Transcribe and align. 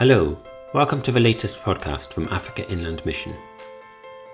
Hello, 0.00 0.34
welcome 0.72 1.02
to 1.02 1.12
the 1.12 1.20
latest 1.20 1.60
podcast 1.60 2.14
from 2.14 2.26
Africa 2.28 2.66
Inland 2.72 3.04
Mission. 3.04 3.36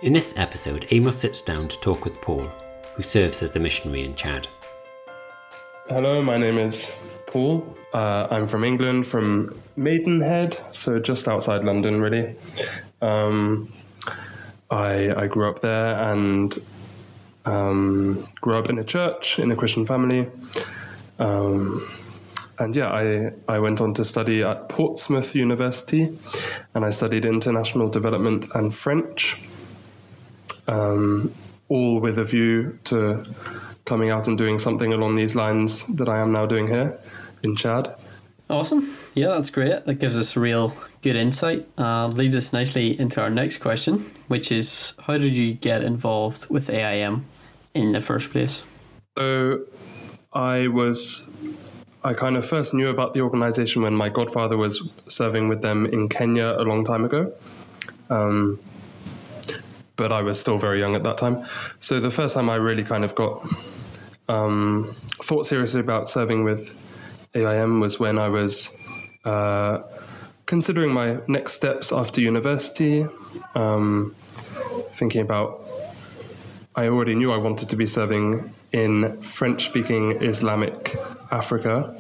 In 0.01 0.13
this 0.13 0.33
episode, 0.37 0.87
Amos 0.93 1.19
sits 1.19 1.43
down 1.43 1.67
to 1.67 1.81
talk 1.81 2.05
with 2.05 2.21
Paul, 2.21 2.49
who 2.95 3.03
serves 3.03 3.43
as 3.43 3.51
the 3.51 3.59
missionary 3.59 4.05
in 4.05 4.15
Chad. 4.15 4.47
Hello, 5.89 6.23
my 6.23 6.39
name 6.39 6.57
is 6.57 6.95
Paul. 7.27 7.67
Uh, 7.93 8.29
I'm 8.31 8.47
from 8.47 8.63
England, 8.63 9.09
from 9.09 9.61
Maidenhead, 9.75 10.57
so 10.71 11.01
just 11.01 11.27
outside 11.27 11.65
London, 11.65 12.01
really. 12.01 12.37
Um, 13.03 13.73
I, 14.71 15.13
I 15.21 15.27
grew 15.27 15.51
up 15.51 15.63
there 15.63 15.97
and 16.13 16.57
um, 17.45 18.29
grew 18.41 18.57
up 18.57 18.71
in 18.71 18.79
a 18.79 18.85
church, 18.85 19.41
in 19.41 19.51
a 19.51 19.57
Christian 19.57 19.85
family. 19.85 20.29
Um, 21.19 21.85
and 22.59 22.75
yeah, 22.75 22.89
I, 22.89 23.33
I 23.49 23.59
went 23.59 23.81
on 23.81 23.95
to 23.95 24.05
study 24.05 24.43
at 24.43 24.69
Portsmouth 24.69 25.35
University 25.35 26.17
and 26.75 26.85
I 26.85 26.91
studied 26.91 27.25
international 27.25 27.89
development 27.89 28.47
and 28.55 28.75
French, 28.75 29.41
um, 30.69 31.33
all 31.69 32.01
with 32.01 32.19
a 32.19 32.25
view 32.25 32.79
to 32.85 33.25
coming 33.85 34.11
out 34.11 34.29
and 34.29 34.37
doing 34.37 34.59
something 34.59 34.93
along 34.93 35.17
these 35.17 35.37
lines 35.37 35.85
that 35.85 36.09
I 36.09 36.19
am 36.19 36.33
now 36.33 36.47
doing 36.47 36.67
here 36.67 36.99
in 37.43 37.57
Chad. 37.57 37.95
Awesome. 38.49 38.97
Yeah, 39.15 39.29
that's 39.29 39.51
great. 39.51 39.85
That 39.87 39.95
gives 39.95 40.17
us 40.17 40.37
real 40.37 40.73
good 41.03 41.17
insight. 41.17 41.67
Uh, 41.77 42.07
leads 42.09 42.37
us 42.37 42.53
nicely 42.53 42.99
into 42.99 43.21
our 43.21 43.31
next 43.31 43.59
question, 43.59 44.11
which 44.29 44.53
is 44.53 44.95
how 45.03 45.19
did 45.19 45.35
you 45.35 45.55
get 45.55 45.83
involved 45.83 46.49
with 46.49 46.71
AIM 46.71 47.27
in 47.75 47.93
the 47.93 48.01
first 48.01 48.31
place? 48.31 48.63
So 49.19 49.65
I 50.33 50.69
was 50.69 51.29
I 52.07 52.15
kind 52.15 52.37
of 52.37 52.45
first 52.45 52.73
knew 52.73 52.89
about 52.89 53.15
the 53.15 53.21
organization 53.21 53.83
when 53.83 53.93
my 53.93 54.09
godfather 54.09 54.57
was 54.57 54.81
serving 55.09 55.49
with 55.49 55.61
them 55.61 55.87
in 55.87 56.09
Kenya 56.09 56.55
a 56.57 56.63
long 56.63 56.85
time 56.85 57.05
ago. 57.05 57.33
Um, 58.11 58.61
but 59.97 60.13
I 60.13 60.23
was 60.23 60.39
still 60.39 60.57
very 60.57 60.79
young 60.79 60.95
at 60.95 61.03
that 61.03 61.19
time. 61.19 61.45
So 61.81 61.99
the 61.99 62.11
first 62.11 62.35
time 62.35 62.49
I 62.49 62.55
really 62.55 62.85
kind 62.85 63.05
of 63.05 63.17
got 63.17 63.45
um, 64.29 64.95
thought 65.21 65.47
seriously 65.47 65.81
about 65.81 66.09
serving 66.09 66.45
with 66.45 66.73
AIM 67.35 67.81
was 67.81 67.99
when 67.99 68.21
I 68.21 68.29
was 68.29 68.73
uh, 69.25 69.83
considering 70.47 70.93
my 70.95 71.19
next 71.27 71.55
steps 71.55 71.91
after 71.91 72.21
university, 72.21 73.05
um, 73.57 74.15
thinking 74.93 75.23
about. 75.23 75.61
I 76.77 76.87
already 76.87 77.17
knew 77.17 77.33
I 77.33 77.39
wanted 77.39 77.69
to 77.71 77.77
be 77.77 77.87
serving 77.87 78.55
in 78.71 79.21
French 79.23 79.65
speaking 79.65 80.23
Islamic 80.23 80.95
Africa 81.31 81.95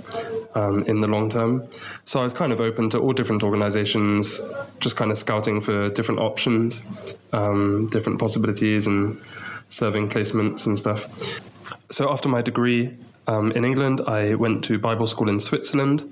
um, 0.55 0.82
in 0.84 1.00
the 1.00 1.06
long 1.06 1.28
term. 1.28 1.66
So 2.05 2.20
I 2.20 2.22
was 2.22 2.34
kind 2.34 2.52
of 2.52 2.60
open 2.60 2.91
to 2.91 2.98
all 2.98 3.12
different 3.12 3.42
organizations, 3.42 4.41
just 4.80 4.96
kind 4.96 5.10
of 5.10 5.19
scouting 5.19 5.60
for 5.60 5.91
different 5.91 6.20
options, 6.20 6.82
um, 7.32 7.88
different 7.88 8.19
possibilities, 8.19 8.86
and 8.86 9.20
serving 9.69 10.08
placements 10.08 10.66
and 10.66 10.78
stuff. 10.78 11.06
So 11.91 12.10
after 12.10 12.28
my 12.28 12.42
degree 12.42 12.97
um, 13.27 13.52
in 13.52 13.64
England, 13.64 14.00
I 14.06 14.34
went 14.34 14.64
to 14.64 14.78
Bible 14.78 15.06
school 15.06 15.28
in 15.28 15.41
Switzerland 15.41 16.10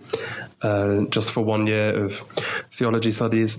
uh, 0.62 1.02
just 1.10 1.30
for 1.30 1.44
one 1.44 1.66
year 1.66 2.04
of 2.04 2.22
theology 2.72 3.10
studies. 3.10 3.58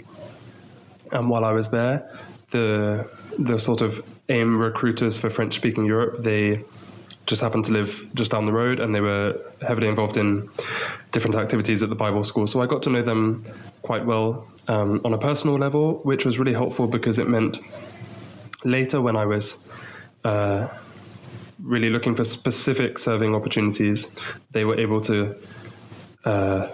And 1.11 1.29
while 1.29 1.45
I 1.45 1.51
was 1.51 1.69
there, 1.69 2.09
the 2.49 3.07
the 3.37 3.59
sort 3.59 3.81
of 3.81 4.03
AIM 4.29 4.61
recruiters 4.61 5.17
for 5.17 5.29
French 5.29 5.55
speaking 5.55 5.85
Europe, 5.85 6.23
they 6.23 6.63
just 7.25 7.41
happened 7.41 7.65
to 7.65 7.73
live 7.73 8.07
just 8.13 8.31
down 8.31 8.45
the 8.45 8.53
road 8.53 8.79
and 8.79 8.93
they 8.93 9.01
were 9.01 9.39
heavily 9.61 9.87
involved 9.87 10.17
in 10.17 10.49
different 11.11 11.35
activities 11.35 11.81
at 11.81 11.89
the 11.89 11.95
Bible 11.95 12.23
school. 12.23 12.45
So 12.45 12.61
I 12.61 12.67
got 12.67 12.83
to 12.83 12.89
know 12.89 13.01
them 13.01 13.45
quite 13.81 14.05
well 14.05 14.47
um, 14.67 15.01
on 15.03 15.13
a 15.13 15.17
personal 15.17 15.57
level, 15.57 15.99
which 16.03 16.25
was 16.25 16.37
really 16.39 16.53
helpful 16.53 16.87
because 16.87 17.19
it 17.19 17.27
meant 17.27 17.59
later 18.63 19.01
when 19.01 19.15
I 19.15 19.25
was 19.25 19.57
uh, 20.23 20.67
really 21.63 21.89
looking 21.89 22.15
for 22.15 22.23
specific 22.23 22.99
serving 22.99 23.33
opportunities, 23.33 24.07
they 24.51 24.65
were 24.65 24.77
able 24.79 25.01
to 25.01 25.35
uh, 26.25 26.67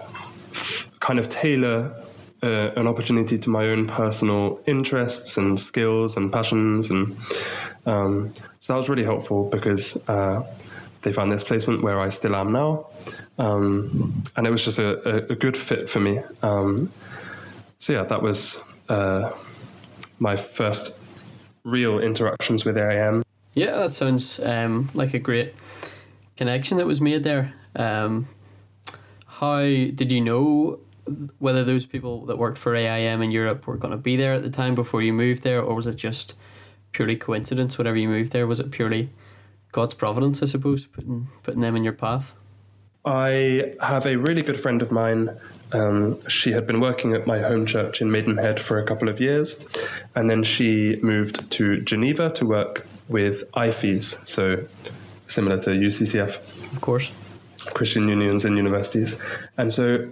f- 0.50 0.90
kind 1.00 1.18
of 1.18 1.28
tailor 1.28 1.94
uh, 2.42 2.70
an 2.76 2.88
opportunity 2.88 3.38
to 3.38 3.50
my 3.50 3.66
own 3.66 3.86
personal 3.86 4.60
interests 4.66 5.36
and 5.36 5.58
skills 5.60 6.16
and 6.16 6.32
passions 6.32 6.90
and 6.90 7.16
um, 7.86 8.32
so 8.60 8.72
that 8.72 8.76
was 8.76 8.88
really 8.88 9.04
helpful 9.04 9.48
because 9.48 9.96
uh, 10.08 10.42
they 11.02 11.12
found 11.12 11.32
this 11.32 11.44
placement 11.44 11.82
where 11.82 12.00
I 12.00 12.08
still 12.08 12.36
am 12.36 12.52
now. 12.52 12.86
Um, 13.38 14.22
and 14.36 14.46
it 14.46 14.50
was 14.50 14.64
just 14.64 14.78
a, 14.78 15.08
a, 15.08 15.32
a 15.32 15.36
good 15.36 15.56
fit 15.56 15.88
for 15.88 16.00
me. 16.00 16.20
Um, 16.42 16.92
so, 17.78 17.92
yeah, 17.94 18.04
that 18.04 18.22
was 18.22 18.60
uh, 18.88 19.32
my 20.18 20.36
first 20.36 20.96
real 21.64 21.98
interactions 21.98 22.64
with 22.64 22.76
AIM. 22.76 23.22
Yeah, 23.54 23.72
that 23.72 23.92
sounds 23.92 24.40
um, 24.40 24.90
like 24.94 25.14
a 25.14 25.18
great 25.18 25.54
connection 26.36 26.78
that 26.78 26.86
was 26.86 27.00
made 27.00 27.24
there. 27.24 27.54
Um, 27.74 28.28
how 29.26 29.60
did 29.60 30.12
you 30.12 30.20
know 30.20 30.78
whether 31.38 31.64
those 31.64 31.84
people 31.84 32.26
that 32.26 32.38
worked 32.38 32.58
for 32.58 32.74
AIM 32.76 33.22
in 33.22 33.30
Europe 33.32 33.66
were 33.66 33.76
going 33.76 33.90
to 33.90 33.98
be 33.98 34.16
there 34.16 34.34
at 34.34 34.42
the 34.42 34.50
time 34.50 34.74
before 34.74 35.02
you 35.02 35.12
moved 35.12 35.42
there, 35.42 35.60
or 35.60 35.74
was 35.74 35.86
it 35.86 35.96
just 35.96 36.34
purely 36.92 37.16
coincidence 37.16 37.78
whenever 37.78 37.96
you 37.96 38.08
moved 38.08 38.32
there? 38.32 38.46
Was 38.46 38.60
it 38.60 38.70
purely 38.70 39.10
God's 39.72 39.94
providence, 39.94 40.42
I 40.42 40.46
suppose, 40.46 40.86
putting 40.86 41.28
putting 41.42 41.60
them 41.60 41.76
in 41.76 41.84
your 41.84 41.92
path? 41.92 42.36
I 43.04 43.74
have 43.80 44.06
a 44.06 44.16
really 44.16 44.42
good 44.42 44.60
friend 44.60 44.80
of 44.80 44.92
mine. 44.92 45.36
Um, 45.72 46.24
she 46.28 46.52
had 46.52 46.66
been 46.66 46.80
working 46.80 47.14
at 47.14 47.26
my 47.26 47.40
home 47.40 47.66
church 47.66 48.00
in 48.00 48.12
Maidenhead 48.12 48.60
for 48.60 48.78
a 48.78 48.86
couple 48.86 49.08
of 49.08 49.20
years, 49.20 49.56
and 50.14 50.30
then 50.30 50.44
she 50.44 50.96
moved 51.02 51.50
to 51.52 51.80
Geneva 51.80 52.30
to 52.30 52.46
work 52.46 52.86
with 53.08 53.50
IFES, 53.52 54.26
so 54.28 54.64
similar 55.26 55.58
to 55.58 55.70
UCCF. 55.70 56.36
Of 56.72 56.80
course. 56.80 57.10
Christian 57.74 58.08
unions 58.08 58.44
and 58.44 58.56
universities. 58.56 59.16
And 59.56 59.72
so, 59.72 60.08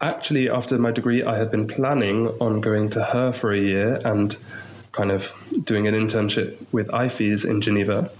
actually, 0.00 0.50
after 0.50 0.78
my 0.78 0.90
degree, 0.90 1.22
I 1.22 1.36
had 1.36 1.50
been 1.50 1.66
planning 1.66 2.28
on 2.40 2.60
going 2.60 2.88
to 2.90 3.04
her 3.04 3.32
for 3.32 3.52
a 3.52 3.58
year 3.58 4.00
and 4.04 4.36
kind 4.94 5.10
of 5.10 5.32
doing 5.64 5.86
an 5.86 5.94
internship 5.94 6.56
with 6.72 6.88
IFES 6.88 7.48
in 7.48 7.60
Geneva. 7.60 8.10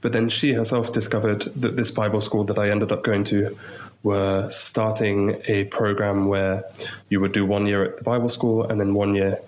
But 0.00 0.12
then 0.12 0.28
she 0.28 0.52
herself 0.52 0.92
discovered 0.92 1.42
that 1.56 1.76
this 1.76 1.90
Bible 1.90 2.20
school 2.20 2.44
that 2.44 2.58
I 2.58 2.70
ended 2.70 2.92
up 2.92 3.04
going 3.04 3.24
to 3.24 3.56
were 4.02 4.50
starting 4.50 5.40
a 5.46 5.64
program 5.64 6.26
where 6.26 6.64
you 7.08 7.20
would 7.20 7.32
do 7.32 7.46
one 7.46 7.66
year 7.66 7.84
at 7.84 7.96
the 7.96 8.02
Bible 8.02 8.28
school 8.28 8.64
and 8.64 8.80
then 8.80 8.94
one 8.94 9.14
year 9.14 9.38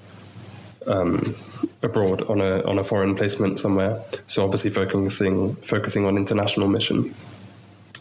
um, 0.86 1.34
abroad 1.82 2.22
on 2.22 2.40
a 2.40 2.62
on 2.62 2.78
a 2.78 2.84
foreign 2.84 3.16
placement 3.16 3.58
somewhere. 3.58 4.00
So 4.28 4.44
obviously 4.44 4.70
focusing 4.70 5.56
focusing 5.56 6.06
on 6.06 6.16
international 6.16 6.68
mission 6.68 7.14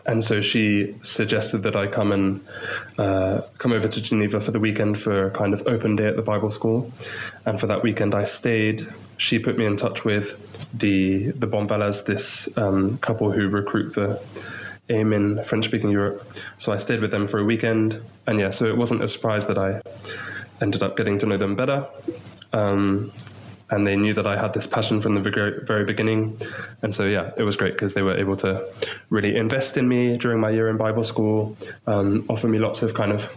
and 0.06 0.24
so 0.24 0.42
she 0.42 0.96
suggested 1.02 1.64
that 1.64 1.76
I 1.76 1.88
come 1.88 2.12
and 2.12 2.46
uh, 2.98 3.42
come 3.58 3.72
over 3.72 3.88
to 3.88 4.02
Geneva 4.02 4.42
for 4.42 4.52
the 4.52 4.60
weekend 4.60 5.00
for 5.00 5.28
a 5.28 5.32
kind 5.32 5.54
of 5.54 5.66
open 5.66 5.96
day 5.96 6.08
at 6.08 6.16
the 6.16 6.22
Bible 6.22 6.52
school. 6.52 6.92
And 7.46 7.60
for 7.60 7.68
that 7.68 7.84
weekend, 7.84 8.14
I 8.14 8.26
stayed. 8.26 8.88
She 9.18 9.40
put 9.40 9.58
me 9.58 9.66
in 9.66 9.78
touch 9.78 10.04
with 10.04 10.34
the 10.74 11.32
the 11.32 11.48
Bonvalas, 11.48 12.06
this 12.06 12.50
um, 12.58 12.98
couple 12.98 13.32
who 13.32 13.48
recruit 13.48 13.96
the 13.96 14.22
AIM 14.90 15.14
in 15.14 15.44
French 15.44 15.66
speaking 15.66 15.90
Europe. 15.90 16.28
So 16.58 16.74
I 16.74 16.78
stayed 16.78 17.00
with 17.00 17.12
them 17.12 17.28
for 17.28 17.40
a 17.40 17.46
weekend, 17.46 18.02
and 18.28 18.40
yeah, 18.40 18.50
so 18.50 18.66
it 18.66 18.76
wasn't 18.76 19.04
a 19.04 19.08
surprise 19.08 19.46
that 19.46 19.58
I 19.58 19.82
ended 20.62 20.84
up 20.84 20.98
getting 20.98 21.18
to 21.20 21.26
know 21.26 21.38
them 21.38 21.56
better. 21.56 21.88
Um, 22.52 23.12
and 23.74 23.88
they 23.88 23.96
knew 23.96 24.14
that 24.14 24.28
I 24.28 24.40
had 24.40 24.54
this 24.54 24.68
passion 24.68 25.02
from 25.02 25.16
the 25.16 25.22
very, 25.66 25.84
beginning. 25.84 26.40
And 26.84 26.94
so, 26.94 27.06
yeah, 27.06 27.32
it 27.38 27.44
was 27.44 27.56
great 27.56 27.74
because 27.74 27.94
they 27.94 28.04
were 28.04 28.16
able 28.16 28.36
to 28.38 28.64
really 29.10 29.36
invest 29.36 29.78
in 29.78 29.88
me 29.88 30.16
during 30.16 30.40
my 30.40 30.52
year 30.52 30.70
in 30.70 30.78
Bible 30.78 31.04
school, 31.04 31.58
um, 31.88 32.24
offer 32.30 32.48
me 32.48 32.60
lots 32.60 32.84
of 32.84 32.94
kind 32.94 33.12
of 33.12 33.30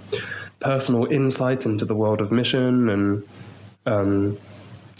personal 0.61 1.07
insight 1.07 1.65
into 1.65 1.87
the 1.87 1.95
world 1.95 2.21
of 2.21 2.31
mission. 2.31 2.91
And 2.91 3.29
um, 3.87 4.39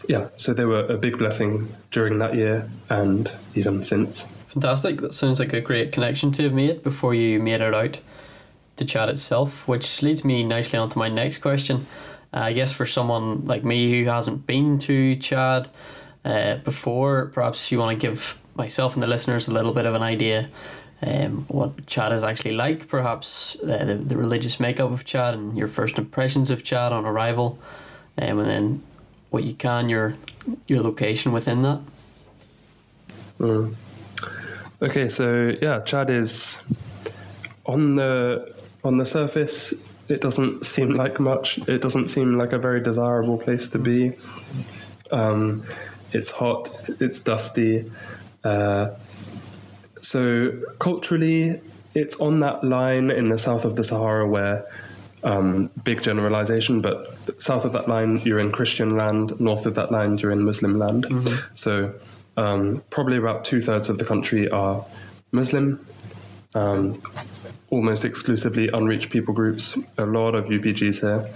yeah, 0.09 0.29
so 0.37 0.55
they 0.55 0.65
were 0.65 0.87
a 0.87 0.97
big 0.97 1.19
blessing 1.19 1.69
during 1.91 2.19
that 2.19 2.35
year 2.35 2.69
and 2.89 3.31
even 3.55 3.83
since. 3.83 4.29
Fantastic. 4.49 5.03
That 5.03 5.13
sounds 5.13 5.39
like 5.39 5.53
a 5.53 5.61
great 5.61 5.93
connection 5.93 6.33
to 6.33 6.45
have 6.45 6.55
made 6.55 6.83
before 6.83 7.15
you 7.15 7.39
made 7.41 7.61
it 7.61 7.75
out 7.75 8.01
to 8.77 8.85
Chad 8.87 9.11
itself, 9.11 9.69
which 9.69 10.03
leads 10.03 10.25
me 10.25 10.43
nicely 10.43 10.79
on 10.79 10.89
to 10.89 10.99
my 10.99 11.09
next 11.09 11.39
question. 11.39 11.87
Uh, 12.33 12.41
I 12.41 12.53
guess 12.53 12.73
for 12.73 12.87
someone 12.87 13.45
like 13.45 13.65
me 13.65 13.91
who 13.91 14.11
hasn't 14.11 14.47
been 14.47 14.79
to 14.81 15.17
Chad 15.17 15.69
uh, 16.25 16.57
before, 16.57 17.27
perhaps 17.27 17.71
you 17.71 17.79
want 17.79 17.99
to 17.99 18.07
give 18.07 18.41
myself 18.55 18.95
and 18.95 19.03
the 19.03 19.07
listeners 19.07 19.49
a 19.49 19.53
little 19.53 19.73
bit 19.73 19.87
of 19.87 19.95
an 19.95 20.03
idea 20.03 20.49
um, 21.03 21.45
what 21.49 21.87
Chad 21.87 22.13
is 22.13 22.25
actually 22.25 22.55
like, 22.55 22.89
perhaps 22.89 23.61
uh, 23.63 23.85
the, 23.85 23.95
the 23.95 24.17
religious 24.17 24.59
makeup 24.59 24.91
of 24.91 25.05
Chad 25.05 25.35
and 25.35 25.57
your 25.57 25.69
first 25.69 25.99
impressions 25.99 26.51
of 26.51 26.65
Chad 26.65 26.93
on 26.93 27.05
arrival, 27.05 27.59
um, 28.19 28.39
and 28.39 28.49
then 28.49 28.83
what 29.31 29.45
you 29.45 29.55
can, 29.55 29.89
your 29.89 30.17
your 30.69 30.81
location 30.81 31.33
within 31.33 31.63
that. 31.63 31.81
Mm. 33.39 33.75
Okay, 34.81 35.09
so 35.09 35.55
yeah, 35.61 35.81
Chad 35.81 36.09
is 36.09 36.61
on 37.67 37.97
the 37.97 38.55
on 38.83 38.97
the 38.97 39.07
surface 39.07 39.75
it 40.09 40.21
doesn't 40.21 40.65
seem 40.65 40.91
like 40.91 41.19
much. 41.19 41.59
It 41.69 41.81
doesn't 41.81 42.09
seem 42.09 42.39
like 42.39 42.53
a 42.53 42.59
very 42.59 42.81
desirable 42.81 43.39
place 43.39 43.69
to 43.69 43.79
be. 43.79 44.13
Um, 45.11 45.65
it's 46.13 46.31
hot. 46.31 46.89
It's 47.01 47.21
dusty. 47.21 47.91
Uh, 48.45 48.91
so 50.01 50.53
culturally, 50.79 51.61
it's 51.95 52.17
on 52.21 52.41
that 52.41 52.63
line 52.63 53.11
in 53.11 53.29
the 53.29 53.39
south 53.39 53.65
of 53.65 53.77
the 53.77 53.85
Sahara 53.85 54.29
where 54.29 54.67
um, 55.25 55.71
big 55.83 56.03
generalization, 56.03 56.81
but 56.81 57.19
south 57.43 57.65
of 57.65 57.73
that 57.73 57.89
line 57.89 58.21
you're 58.25 58.39
in 58.39 58.53
Christian 58.53 58.97
land, 58.97 59.39
north 59.41 59.67
of 59.67 59.75
that 59.75 59.91
line 59.91 60.19
you're 60.19 60.31
in 60.31 60.45
Muslim 60.45 60.79
land. 60.79 61.05
Mm-hmm. 61.05 61.55
So 61.55 61.93
um, 62.37 62.83
probably 62.91 63.17
about 63.17 63.45
two 63.45 63.61
thirds 63.61 63.89
of 63.89 63.99
the 63.99 64.05
country 64.05 64.49
are 64.51 64.85
Muslim. 65.33 65.85
Um, 66.55 67.03
almost 67.71 68.05
exclusively 68.05 68.69
unreached 68.69 69.11
people 69.11 69.35
groups, 69.35 69.79
a 69.99 70.07
lot 70.07 70.35
of 70.35 70.47
UPGs 70.47 71.01
here. 71.01 71.29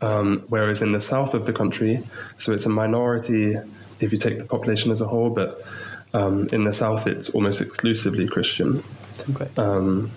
Um, 0.00 0.44
whereas 0.48 0.80
in 0.80 0.92
the 0.92 1.00
south 1.00 1.34
of 1.34 1.46
the 1.46 1.52
country, 1.52 2.02
so 2.36 2.52
it's 2.52 2.66
a 2.66 2.68
minority 2.68 3.56
if 4.00 4.12
you 4.12 4.18
take 4.18 4.38
the 4.38 4.44
population 4.44 4.92
as 4.92 5.00
a 5.00 5.08
whole, 5.08 5.30
but 5.30 5.64
um, 6.14 6.48
in 6.52 6.64
the 6.64 6.72
south 6.72 7.06
it's 7.06 7.30
almost 7.30 7.60
exclusively 7.60 8.28
Christian. 8.28 8.82
Okay. 9.30 9.48
Um, 9.56 10.10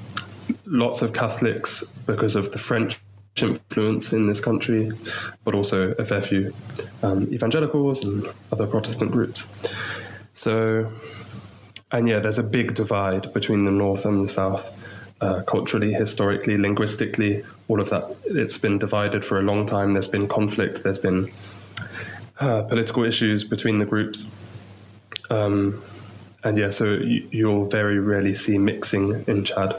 lots 0.65 1.01
of 1.01 1.13
Catholics 1.13 1.83
because 2.06 2.36
of 2.36 2.51
the 2.51 2.59
French 2.59 3.00
influence 3.42 4.12
in 4.13 4.27
this 4.27 4.39
country, 4.39 4.92
but 5.44 5.56
also 5.56 5.92
a 5.94 6.03
fair 6.03 6.21
few 6.21 6.53
um, 7.01 7.33
evangelicals 7.33 8.03
and 8.03 8.27
other 8.51 8.68
Protestant 8.68 9.12
groups. 9.12 9.48
So, 10.33 10.92
and 11.92 12.08
yeah, 12.08 12.20
there's 12.20 12.40
a 12.40 12.44
big 12.44 12.74
divide 12.74 13.34
between 13.34 13.66
the 13.66 13.72
north 13.72 14.06
and 14.06 14.24
the 14.24 14.28
south 14.28 14.70
uh, 15.22 15.42
culturally, 15.44 15.94
historically, 15.94 16.58
linguistically, 16.58 17.44
all 17.68 17.80
of 17.80 17.90
that. 17.90 18.16
It's 18.26 18.58
been 18.58 18.80
divided 18.80 19.24
for 19.24 19.40
a 19.40 19.44
long 19.44 19.66
time. 19.66 19.94
There's 19.94 20.08
been 20.08 20.28
conflict. 20.28 20.84
There's 20.84 20.98
been 20.98 21.32
uh, 22.40 22.64
political 22.64 23.04
issues 23.04 23.44
between 23.44 23.78
the 23.78 23.86
groups. 23.86 24.28
Um, 25.30 25.82
and 26.44 26.58
yeah, 26.58 26.70
so 26.70 26.94
you, 26.96 27.48
will 27.48 27.66
very 27.66 28.00
rarely 28.00 28.34
see 28.34 28.58
mixing 28.58 29.24
in 29.28 29.46
Chad. 29.46 29.76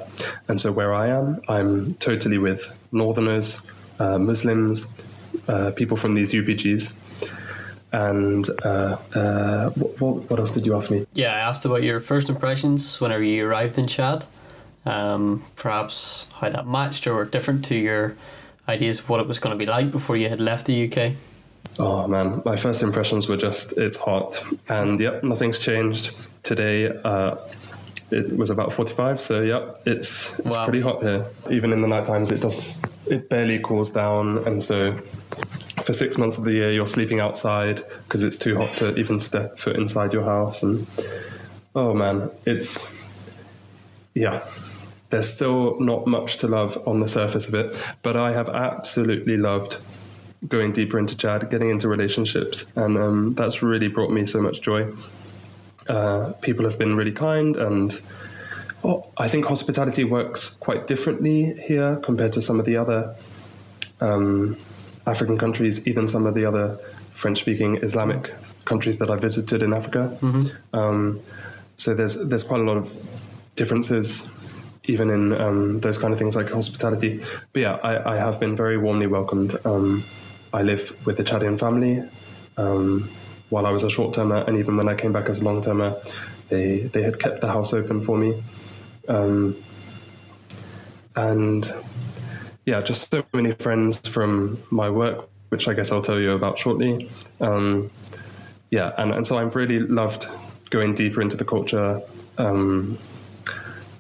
And 0.47 0.61
so 0.61 0.71
where 0.71 0.95
I 0.95 1.09
am, 1.09 1.41
I'm 1.49 1.95
totally 1.95 2.39
with 2.39 2.73
Northerners, 2.93 3.63
uh, 3.99 4.19
Muslims, 4.19 4.87
uh, 5.49 5.73
people 5.73 5.97
from 5.97 6.15
these 6.15 6.33
UPGs. 6.33 6.93
And 7.93 8.49
uh, 8.65 8.97
uh, 9.15 9.71
what, 9.71 10.31
what, 10.31 10.39
else 10.41 10.51
did 10.51 10.65
you 10.65 10.75
ask 10.75 10.91
me? 10.91 11.07
Yeah, 11.13 11.35
I 11.35 11.41
asked 11.41 11.65
about 11.67 11.83
your 11.83 12.01
first 12.01 12.31
impressions 12.31 13.01
whenever 13.01 13.23
you 13.23 13.47
arrived 13.47 13.79
in 13.79 13.87
Chad 13.87 14.27
um, 14.85 15.45
perhaps 15.57 16.29
how 16.35 16.49
that 16.49 16.67
matched 16.67 17.07
or 17.07 17.15
were 17.15 17.25
different 17.25 17.65
to 17.67 17.77
your 17.77 18.15
ideas 18.69 19.01
of 19.01 19.09
what 19.09 19.21
it 19.21 19.29
was 19.29 19.39
going 19.39 19.57
to 19.57 19.59
be 19.59 19.67
like 19.67 19.91
before 19.91 20.17
you 20.17 20.29
had 20.29 20.41
left 20.41 20.67
the 20.67 20.91
UK? 20.91 21.13
Oh 21.79 22.07
man, 22.07 22.43
my 22.45 22.57
first 22.57 22.83
impressions 22.83 23.29
were 23.29 23.37
just 23.37 23.73
it's 23.79 23.97
hot, 23.97 24.43
and 24.69 25.01
yep, 25.01 25.23
nothing's 25.23 25.59
changed 25.59 26.13
today. 26.43 26.89
Uh, 26.89 27.37
it 28.11 28.37
was 28.37 28.51
about 28.51 28.75
45 28.75 29.23
so 29.23 29.41
yep 29.41 29.79
it's 29.87 30.39
it's 30.41 30.55
wow. 30.55 30.65
pretty 30.65 30.83
hot 30.83 31.01
here 31.01 31.25
even 31.51 31.73
in 31.73 31.81
the 31.81 31.89
night 31.89 32.05
times 32.05 32.31
it 32.31 32.43
does 32.43 32.79
it 33.07 33.31
barely 33.31 33.59
cools 33.61 33.89
down 33.89 34.47
and 34.47 34.63
so 34.63 34.95
for 35.83 35.93
six 35.93 36.19
months 36.19 36.39
of 36.39 36.45
the 36.45 36.53
year 36.53 36.73
you're 36.73 36.87
sleeping 36.87 37.21
outside 37.21 37.85
because 38.05 38.25
it's 38.25 38.37
too 38.37 38.57
hot 38.57 38.77
to 38.77 38.95
even 38.97 39.19
step 39.21 39.59
foot 39.59 39.77
inside 39.77 40.13
your 40.13 40.25
house 40.25 40.63
and 40.63 40.87
oh 41.75 41.93
man 41.95 42.31
it's 42.47 42.95
yeah 44.15 44.45
there's 45.13 45.29
still 45.29 45.79
not 45.79 46.07
much 46.07 46.39
to 46.39 46.49
love 46.49 46.83
on 46.89 47.01
the 47.01 47.07
surface 47.07 47.47
of 47.47 47.55
it, 47.55 47.81
but 48.03 48.17
I 48.17 48.33
have 48.33 48.49
absolutely 48.49 49.37
loved 49.37 49.77
going 50.49 50.73
deeper 50.73 50.99
into 50.99 51.15
Chad, 51.15 51.51
getting 51.51 51.69
into 51.69 51.87
relationships, 51.87 52.65
and 52.77 52.97
um, 52.97 53.35
that's 53.35 53.63
really 53.63 53.89
brought 53.89 54.11
me 54.11 54.25
so 54.25 54.41
much 54.41 54.63
joy. 54.63 54.91
Uh, 55.87 56.33
people 56.41 56.65
have 56.65 56.79
been 56.79 56.97
really 56.97 57.13
kind, 57.13 57.57
and 57.57 58.01
oh, 58.85 59.07
I 59.19 59.29
think 59.29 59.45
hospitality 59.45 60.03
works 60.03 60.49
quite 60.49 60.87
differently 60.87 61.61
here 61.61 61.97
compared 61.97 62.33
to 62.33 62.41
some 62.41 62.59
of 62.59 62.65
the 62.65 62.79
other 62.79 63.15
um, 64.01 64.57
African 65.07 65.39
countries, 65.39 65.87
even 65.87 66.09
some 66.09 66.27
of 66.27 66.35
the 66.35 66.45
other 66.45 66.79
French-speaking 67.15 67.77
Islamic 67.83 68.33
countries 68.65 68.99
that 68.99 69.11
I 69.11 69.17
visited 69.17 69.63
in 69.63 69.73
Africa. 69.73 70.17
Mm-hmm. 70.21 70.79
Um, 70.79 71.21
so 71.77 71.95
there's 71.95 72.15
there's 72.17 72.45
quite 72.45 72.61
a 72.61 72.65
lot 72.65 72.77
of 72.77 72.95
differences 73.57 74.31
even 74.85 75.11
in 75.11 75.33
um, 75.41 75.79
those 75.79 75.99
kind 75.99 76.13
of 76.13 76.19
things 76.19 76.35
like 76.35 76.51
hospitality. 76.51 77.23
But 77.53 77.63
yeah, 77.63 77.75
I, 77.83 78.15
I 78.15 78.17
have 78.17 78.41
been 78.41 78.57
very 78.57 78.79
warmly 78.79 79.07
welcomed. 79.07 79.55
Um, 79.65 80.05
I 80.53 80.63
live 80.63 81.07
with 81.07 81.17
the 81.17 81.25
Chadian 81.25 81.59
family 81.59 82.03
um, 82.57 83.09
while 83.51 83.67
I 83.67 83.71
was 83.71 83.85
a 83.85 83.91
short 83.91 84.15
termer, 84.15 84.45
and 84.47 84.57
even 84.59 84.77
when 84.77 84.89
I 84.89 84.95
came 84.95 85.13
back 85.13 85.29
as 85.29 85.41
a 85.41 85.45
long 85.45 85.61
termer, 85.63 85.97
they 86.49 86.81
they 86.81 87.03
had 87.03 87.19
kept 87.19 87.41
the 87.41 87.49
house 87.49 87.73
open 87.73 88.03
for 88.03 88.17
me. 88.17 88.43
Um, 89.09 89.57
and 91.15 91.73
yeah, 92.65 92.81
just 92.81 93.11
so 93.11 93.25
many 93.33 93.53
friends 93.53 94.07
from 94.07 94.63
my 94.71 94.89
work, 94.89 95.29
which 95.49 95.69
I 95.69 95.75
guess 95.75 95.91
I'll 95.91 96.03
tell 96.03 96.21
you 96.21 96.33
about 96.33 96.59
shortly. 96.59 97.11
Um, 97.41 97.91
yeah, 98.71 98.93
and, 98.99 99.13
and 99.13 99.27
so 99.27 99.39
I've 99.39 99.57
really 99.57 99.81
loved 99.81 100.27
going 100.71 100.95
deeper 100.95 101.21
into 101.21 101.37
the 101.37 101.45
culture. 101.45 102.01
Um, 102.39 102.99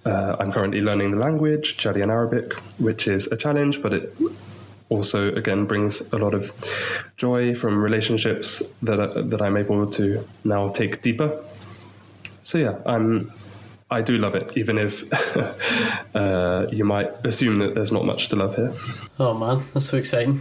uh, 0.04 0.36
I'm 0.40 0.50
currently 0.50 0.80
learning 0.80 1.10
the 1.10 1.16
language, 1.16 1.76
Chadian 1.76 2.10
Arabic, 2.10 2.54
which 2.78 3.06
is 3.06 3.26
a 3.30 3.36
challenge, 3.36 3.82
but 3.82 3.92
it 3.92 4.16
also 4.88 5.32
again 5.34 5.64
brings 5.64 6.00
a 6.12 6.18
lot 6.18 6.34
of 6.34 6.52
joy 7.16 7.54
from 7.54 7.82
relationships 7.82 8.62
that 8.82 9.30
that 9.30 9.40
I'm 9.40 9.56
able 9.56 9.86
to 9.92 10.26
now 10.44 10.68
take 10.68 11.02
deeper. 11.02 11.42
So 12.42 12.58
yeah, 12.58 12.78
I'm 12.84 13.32
I 13.92 14.00
do 14.00 14.16
love 14.16 14.34
it, 14.34 14.56
even 14.56 14.78
if 14.78 15.04
uh, 16.16 16.66
you 16.72 16.84
might 16.84 17.10
assume 17.26 17.58
that 17.58 17.74
there's 17.74 17.92
not 17.92 18.06
much 18.06 18.28
to 18.28 18.36
love 18.36 18.56
here. 18.56 18.72
Oh 19.20 19.34
man, 19.34 19.62
that's 19.72 19.86
so 19.86 19.98
exciting. 19.98 20.40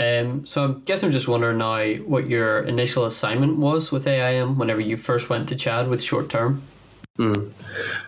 Um, 0.00 0.46
so 0.46 0.68
I 0.68 0.80
guess 0.86 1.04
I'm 1.04 1.12
just 1.12 1.28
wondering 1.28 1.58
now 1.58 1.84
what 2.06 2.26
your 2.28 2.60
initial 2.60 3.04
assignment 3.04 3.58
was 3.58 3.92
with 3.92 4.06
AIM 4.06 4.58
whenever 4.58 4.80
you 4.80 4.96
first 4.96 5.28
went 5.28 5.48
to 5.50 5.54
Chad 5.54 5.88
with 5.88 6.02
short 6.02 6.30
term. 6.30 6.62
Mm. 7.18 7.52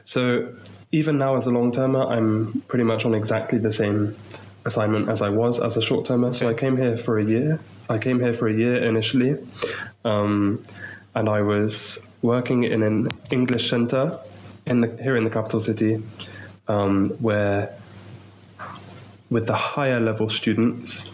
So 0.03 0.55
even 0.93 1.19
now 1.19 1.37
as 1.37 1.47
a 1.47 1.51
long 1.51 1.71
termer, 1.71 2.03
I'm 2.07 2.63
pretty 2.69 2.85
much 2.85 3.05
on 3.05 3.15
exactly 3.15 3.59
the 3.59 3.71
same 3.71 4.17
assignment 4.65 5.11
as 5.11 5.21
I 5.21 5.29
was 5.29 5.61
as 5.61 5.77
a 5.77 5.83
short 5.83 6.07
termer. 6.07 6.33
So 6.33 6.49
I 6.49 6.55
came 6.55 6.77
here 6.77 6.97
for 6.97 7.19
a 7.19 7.25
year. 7.25 7.61
I 7.91 7.99
came 7.99 8.19
here 8.19 8.33
for 8.33 8.49
a 8.49 8.55
year 8.55 8.77
initially, 8.77 9.37
um, 10.07 10.63
and 11.15 11.29
I 11.29 11.43
was 11.43 11.99
working 12.23 12.65
in 12.65 12.83
an 12.83 13.09
English 13.31 13.69
center 13.69 14.19
in 14.67 14.81
the 14.81 14.97
here 15.03 15.17
in 15.17 15.25
the 15.25 15.31
capital 15.31 15.61
city, 15.61 16.03
um, 16.69 17.07
where 17.21 17.75
with 19.31 19.47
the 19.47 19.55
higher 19.55 20.01
level 20.01 20.29
students, 20.29 21.11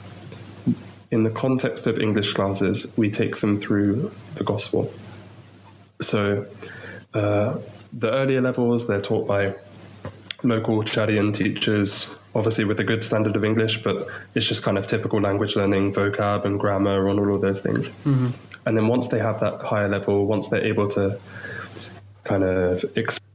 in 1.11 1.23
the 1.23 1.31
context 1.31 1.87
of 1.87 1.99
English 1.99 2.35
classes, 2.35 2.87
we 2.97 3.11
take 3.11 3.39
them 3.39 3.61
through 3.61 4.11
the 4.35 4.45
gospel. 4.45 4.93
So. 6.01 6.47
Uh, 7.13 7.59
the 7.93 8.11
earlier 8.11 8.41
levels, 8.41 8.87
they're 8.87 9.01
taught 9.01 9.27
by 9.27 9.55
local 10.43 10.83
Chadian 10.83 11.35
teachers, 11.35 12.09
obviously 12.35 12.65
with 12.65 12.81
a 12.81 12.85
good 12.85 13.05
standard 13.05 13.37
of 13.37 13.45
English, 13.45 13.83
but 13.83 14.07
it's 14.35 14.47
just 14.47 14.63
kind 14.63 14.79
of 14.79 14.87
typical 14.87 15.21
language 15.21 15.57
learning, 15.57 15.93
vocab 15.93 16.45
and 16.45 16.59
grammar 16.59 17.09
and 17.09 17.19
all 17.19 17.35
of 17.35 17.41
those 17.41 17.61
things. 17.61 17.91
Mm-hmm. 18.05 18.29
And 18.67 18.77
then 18.77 18.89
once 18.89 19.09
they 19.09 19.19
have 19.19 19.41
that 19.41 19.61
higher 19.61 19.89
level, 19.89 20.27
once 20.27 20.49
they're 20.49 20.65
able 20.65 20.89
to 20.89 21.19
kind 22.25 22.45
of 22.45 22.85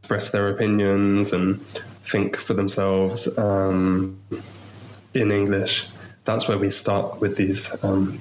express 0.05 0.29
their 0.29 0.50
opinions 0.50 1.33
and 1.33 1.59
think 2.03 2.38
for 2.38 2.53
themselves 2.53 3.27
um, 3.39 4.15
in 5.15 5.31
English, 5.31 5.88
that's 6.25 6.47
where 6.47 6.59
we 6.59 6.69
start 6.69 7.19
with 7.21 7.38
these 7.38 7.75
um, 7.83 8.19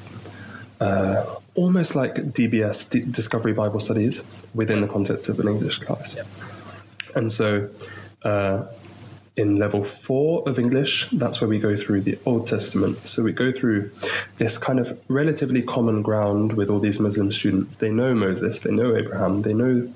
uh, 0.80 1.26
almost 1.54 1.94
like 1.94 2.14
DBS, 2.14 2.88
D- 2.88 3.04
Discovery 3.10 3.52
Bible 3.52 3.80
Studies, 3.80 4.22
within 4.54 4.80
the 4.80 4.88
context 4.88 5.28
of 5.28 5.38
an 5.40 5.48
English 5.48 5.80
class. 5.80 6.16
And 7.14 7.30
so 7.30 7.68
uh, 8.22 8.64
in 9.36 9.56
level 9.56 9.84
four 9.84 10.42
of 10.48 10.58
English, 10.58 11.10
that's 11.12 11.42
where 11.42 11.50
we 11.50 11.58
go 11.58 11.76
through 11.76 12.00
the 12.00 12.18
Old 12.24 12.46
Testament. 12.46 13.06
So 13.06 13.22
we 13.22 13.32
go 13.32 13.52
through 13.52 13.90
this 14.38 14.56
kind 14.56 14.80
of 14.80 14.98
relatively 15.08 15.60
common 15.60 16.00
ground 16.00 16.54
with 16.54 16.70
all 16.70 16.80
these 16.80 16.98
Muslim 16.98 17.30
students. 17.30 17.76
They 17.76 17.90
know 17.90 18.14
Moses, 18.14 18.60
they 18.60 18.70
know 18.70 18.96
Abraham, 18.96 19.42
they 19.42 19.52
know 19.52 19.92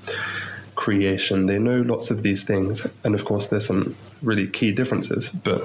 creation, 0.89 1.45
they 1.45 1.59
know 1.59 1.83
lots 1.83 2.11
of 2.11 2.23
these 2.23 2.45
things. 2.45 2.87
And 3.05 3.15
of 3.15 3.27
course, 3.27 3.45
there's 3.49 3.67
some 3.67 3.95
really 4.23 4.47
key 4.47 4.73
differences, 4.73 5.29
but 5.29 5.61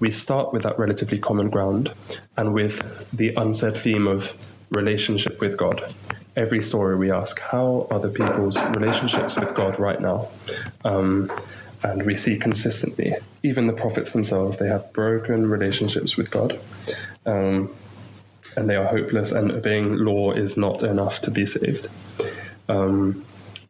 we 0.00 0.10
start 0.10 0.52
with 0.52 0.64
that 0.64 0.78
relatively 0.78 1.18
common 1.18 1.48
ground 1.48 1.90
and 2.36 2.52
with 2.52 2.76
the 3.10 3.32
unsaid 3.36 3.78
theme 3.78 4.06
of 4.06 4.34
relationship 4.68 5.40
with 5.40 5.56
God. 5.56 5.94
Every 6.36 6.60
story 6.60 6.94
we 6.94 7.10
ask, 7.10 7.40
how 7.40 7.86
are 7.90 7.98
the 7.98 8.10
people's 8.10 8.62
relationships 8.78 9.38
with 9.40 9.54
God 9.54 9.78
right 9.78 9.98
now? 9.98 10.28
Um, 10.84 11.32
and 11.82 12.02
we 12.02 12.14
see 12.14 12.36
consistently, 12.36 13.14
even 13.42 13.68
the 13.68 13.72
prophets 13.72 14.10
themselves, 14.10 14.58
they 14.58 14.68
have 14.68 14.92
broken 14.92 15.48
relationships 15.48 16.18
with 16.18 16.30
God. 16.30 16.60
Um, 17.24 17.74
and 18.58 18.68
they 18.68 18.76
are 18.76 18.84
hopeless, 18.84 19.32
and 19.32 19.52
obeying 19.52 19.96
law 19.96 20.32
is 20.32 20.58
not 20.58 20.82
enough 20.82 21.22
to 21.22 21.30
be 21.30 21.46
saved. 21.46 21.88
Um, 22.68 23.24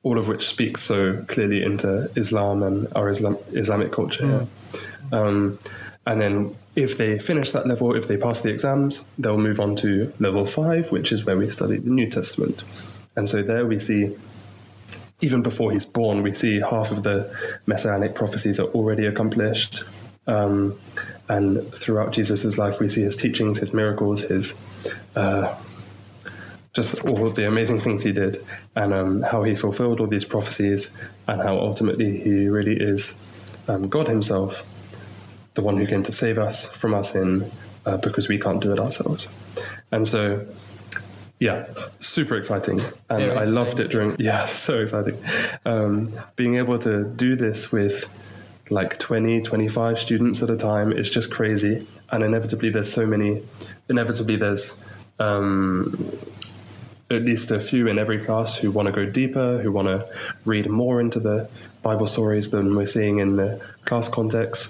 all 0.06 0.18
of 0.20 0.28
which 0.28 0.46
speaks 0.46 0.82
so 0.82 1.25
clearly 1.26 1.64
into 1.64 2.08
Islam 2.14 2.62
and 2.62 2.86
our 2.94 3.10
Islam, 3.10 3.36
Islamic 3.52 3.90
culture. 3.90 4.46
Um, 5.10 5.58
and 6.06 6.20
then, 6.20 6.54
if 6.76 6.96
they 6.96 7.18
finish 7.18 7.50
that 7.50 7.66
level, 7.66 7.96
if 7.96 8.06
they 8.06 8.16
pass 8.16 8.40
the 8.40 8.50
exams, 8.50 9.04
they'll 9.18 9.36
move 9.36 9.58
on 9.58 9.75
to 9.76 10.12
level 10.20 10.46
five, 10.46 10.92
which 10.92 11.10
is 11.10 11.25
where 11.25 11.36
we 11.36 11.48
study 11.48 11.78
the 11.78 11.90
New 11.90 12.08
Testament. 12.08 12.62
And 13.16 13.28
so, 13.28 13.42
there 13.42 13.66
we 13.66 13.80
see 13.80 14.14
even 15.20 15.42
before 15.42 15.72
he's 15.72 15.86
born, 15.86 16.22
we 16.22 16.32
see 16.32 16.60
half 16.60 16.92
of 16.92 17.02
the 17.02 17.34
messianic 17.66 18.14
prophecies 18.14 18.60
are 18.60 18.68
already 18.68 19.06
accomplished. 19.06 19.82
Um, 20.28 20.78
and 21.28 21.75
throughout 21.75 22.12
Jesus' 22.12 22.56
life, 22.58 22.78
we 22.78 22.88
see 22.88 23.02
his 23.02 23.16
teachings, 23.16 23.58
his 23.58 23.72
miracles, 23.75 24.22
his 24.22 24.56
uh, 25.16 25.52
just 26.76 27.09
all 27.09 27.30
the 27.30 27.49
amazing 27.49 27.80
things 27.80 28.02
he 28.02 28.12
did, 28.12 28.45
and 28.76 28.92
um, 28.92 29.23
how 29.23 29.42
he 29.42 29.54
fulfilled 29.54 29.99
all 29.99 30.06
these 30.06 30.26
prophecies, 30.26 30.90
and 31.26 31.40
how 31.40 31.59
ultimately 31.59 32.21
he 32.21 32.49
really 32.49 32.76
is 32.78 33.16
um, 33.66 33.88
God 33.88 34.06
Himself, 34.06 34.64
the 35.54 35.62
one 35.62 35.78
who 35.78 35.87
came 35.87 36.02
to 36.02 36.12
save 36.12 36.38
us 36.38 36.66
from 36.71 36.95
our 36.95 37.02
sin 37.02 37.50
uh, 37.87 37.97
because 37.97 38.28
we 38.28 38.38
can't 38.38 38.61
do 38.61 38.73
it 38.73 38.78
ourselves. 38.78 39.28
And 39.90 40.06
so, 40.06 40.47
yeah, 41.40 41.66
super 41.99 42.37
exciting. 42.37 42.80
And 43.09 43.23
Very 43.23 43.38
I 43.38 43.45
loved 43.45 43.80
it 43.80 43.88
during, 43.88 44.16
yeah, 44.18 44.47
so 44.66 44.80
exciting. 44.80 45.18
Um, 45.64 46.12
being 46.37 46.56
able 46.56 46.78
to 46.80 47.04
do 47.04 47.37
this 47.37 47.73
with 47.73 48.04
like 48.68 48.99
20, 48.99 49.42
25 49.42 49.99
students 49.99 50.42
at 50.42 50.50
a 50.50 50.56
time 50.56 50.92
is 50.92 51.09
just 51.09 51.30
crazy. 51.30 51.87
And 52.11 52.23
inevitably, 52.23 52.71
there's 52.71 52.92
so 52.92 53.06
many, 53.06 53.42
inevitably, 53.88 54.37
there's 54.37 54.76
um, 55.18 56.12
at 57.10 57.22
least 57.22 57.50
a 57.50 57.60
few 57.60 57.86
in 57.86 57.98
every 57.98 58.18
class 58.18 58.56
who 58.56 58.70
want 58.70 58.86
to 58.86 58.92
go 58.92 59.06
deeper, 59.06 59.60
who 59.62 59.70
want 59.70 59.88
to 59.88 60.06
read 60.44 60.68
more 60.68 61.00
into 61.00 61.20
the 61.20 61.48
Bible 61.82 62.06
stories 62.06 62.50
than 62.50 62.75
we're 62.75 62.86
seeing 62.86 63.20
in 63.20 63.36
the 63.36 63.60
class 63.84 64.08
context. 64.08 64.68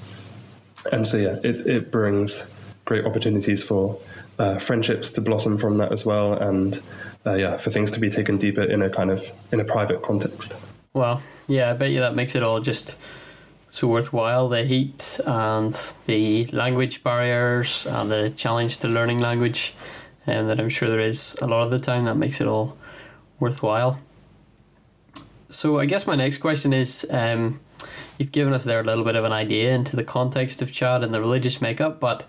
And 0.93 1.07
so, 1.07 1.17
yeah, 1.17 1.37
it, 1.43 1.67
it 1.67 1.91
brings 1.91 2.47
great 2.85 3.05
opportunities 3.05 3.63
for 3.63 3.99
uh, 4.39 4.59
friendships 4.59 5.11
to 5.11 5.21
blossom 5.21 5.57
from 5.57 5.79
that 5.79 5.93
as 5.93 6.05
well, 6.05 6.35
and 6.35 6.81
uh, 7.25 7.35
yeah, 7.35 7.57
for 7.57 7.71
things 7.71 7.91
to 7.93 8.01
be 8.01 8.11
taken 8.11 8.37
deeper 8.37 8.63
in 8.63 8.83
a 8.83 8.91
kind 8.91 9.11
of 9.11 9.33
in 9.53 9.61
a 9.61 9.65
private 9.65 10.03
context. 10.03 10.57
Well, 10.93 11.23
yeah, 11.49 11.71
I 11.71 11.73
bet 11.75 11.91
you 11.91 12.01
that 12.01 12.15
makes 12.15 12.35
it 12.35 12.43
all 12.43 12.61
just 12.61 12.97
so 13.69 13.89
worthwhile. 13.89 14.49
The 14.49 14.65
heat 14.65 15.21
and 15.27 15.75
the 16.07 16.47
language 16.47 17.03
barriers 17.03 17.87
and 17.87 18.11
the 18.11 18.33
challenge 18.37 18.79
to 18.79 18.89
learning 18.89 19.19
language, 19.19 19.75
and 20.27 20.49
that 20.49 20.59
I'm 20.59 20.69
sure 20.69 20.89
there 20.89 21.01
is 21.01 21.37
a 21.41 21.47
lot 21.47 21.63
of 21.63 21.71
the 21.71 21.79
time 21.79 22.05
that 22.05 22.17
makes 22.17 22.41
it 22.41 22.47
all 22.47 22.77
worthwhile. 23.39 24.01
So 25.49 25.79
I 25.79 25.87
guess 25.87 26.07
my 26.07 26.17
next 26.17 26.39
question 26.39 26.73
is, 26.73 27.07
um, 27.11 27.61
you've 28.19 28.33
given 28.33 28.53
us 28.53 28.65
there 28.65 28.81
a 28.81 28.83
little 28.83 29.05
bit 29.05 29.17
of 29.17 29.25
an 29.25 29.33
idea 29.33 29.75
into 29.75 29.95
the 29.95 30.05
context 30.05 30.61
of 30.61 30.73
Chad 30.73 31.03
and 31.03 31.15
the 31.15 31.21
religious 31.21 31.61
makeup, 31.61 32.01
but 32.01 32.25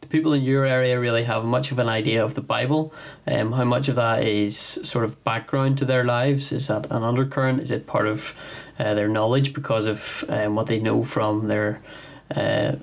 do 0.00 0.08
people 0.08 0.32
in 0.32 0.42
your 0.42 0.64
area 0.64 0.98
really 0.98 1.24
have 1.24 1.44
much 1.44 1.70
of 1.70 1.78
an 1.78 1.88
idea 1.88 2.24
of 2.24 2.34
the 2.34 2.40
Bible? 2.40 2.92
Um, 3.26 3.52
how 3.52 3.64
much 3.64 3.88
of 3.88 3.96
that 3.96 4.22
is 4.22 4.56
sort 4.56 5.04
of 5.04 5.22
background 5.22 5.78
to 5.78 5.84
their 5.84 6.04
lives? 6.04 6.50
Is 6.50 6.68
that 6.68 6.86
an 6.90 7.02
undercurrent? 7.02 7.60
Is 7.60 7.70
it 7.70 7.86
part 7.86 8.06
of 8.06 8.34
uh, 8.78 8.94
their 8.94 9.08
knowledge 9.08 9.52
because 9.52 9.86
of 9.86 10.24
um, 10.28 10.54
what 10.56 10.66
they 10.66 10.80
know 10.80 11.02
from 11.02 11.48
their 11.48 11.82
uh, 12.34 12.76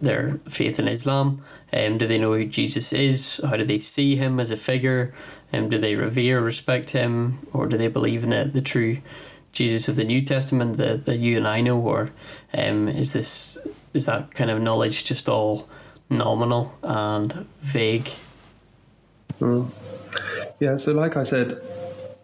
their 0.00 0.40
faith 0.48 0.78
in 0.78 0.88
Islam? 0.88 1.42
Um, 1.72 1.98
do 1.98 2.06
they 2.06 2.18
know 2.18 2.34
who 2.34 2.44
Jesus 2.44 2.92
is? 2.92 3.40
How 3.44 3.56
do 3.56 3.64
they 3.64 3.78
see 3.78 4.16
him 4.16 4.38
as 4.38 4.50
a 4.50 4.56
figure? 4.56 5.14
Um, 5.52 5.68
do 5.68 5.78
they 5.78 5.94
revere, 5.94 6.40
respect 6.40 6.90
him, 6.90 7.46
or 7.52 7.66
do 7.66 7.76
they 7.76 7.88
believe 7.88 8.24
in 8.24 8.30
the, 8.30 8.44
the 8.44 8.60
true 8.62 8.98
Jesus 9.52 9.88
of 9.88 9.96
the 9.96 10.04
New 10.04 10.22
Testament 10.22 10.76
that, 10.78 11.04
that 11.06 11.18
you 11.18 11.36
and 11.36 11.46
I 11.46 11.60
know, 11.60 11.78
or 11.78 12.10
um, 12.54 12.88
is 12.88 13.12
this 13.12 13.58
is 13.92 14.06
that 14.06 14.34
kind 14.34 14.50
of 14.50 14.60
knowledge 14.60 15.04
just 15.04 15.28
all 15.28 15.68
nominal 16.08 16.74
and 16.82 17.46
vague? 17.60 18.10
Yeah, 20.60 20.76
so 20.76 20.92
like 20.92 21.16
I 21.16 21.22
said, 21.22 21.60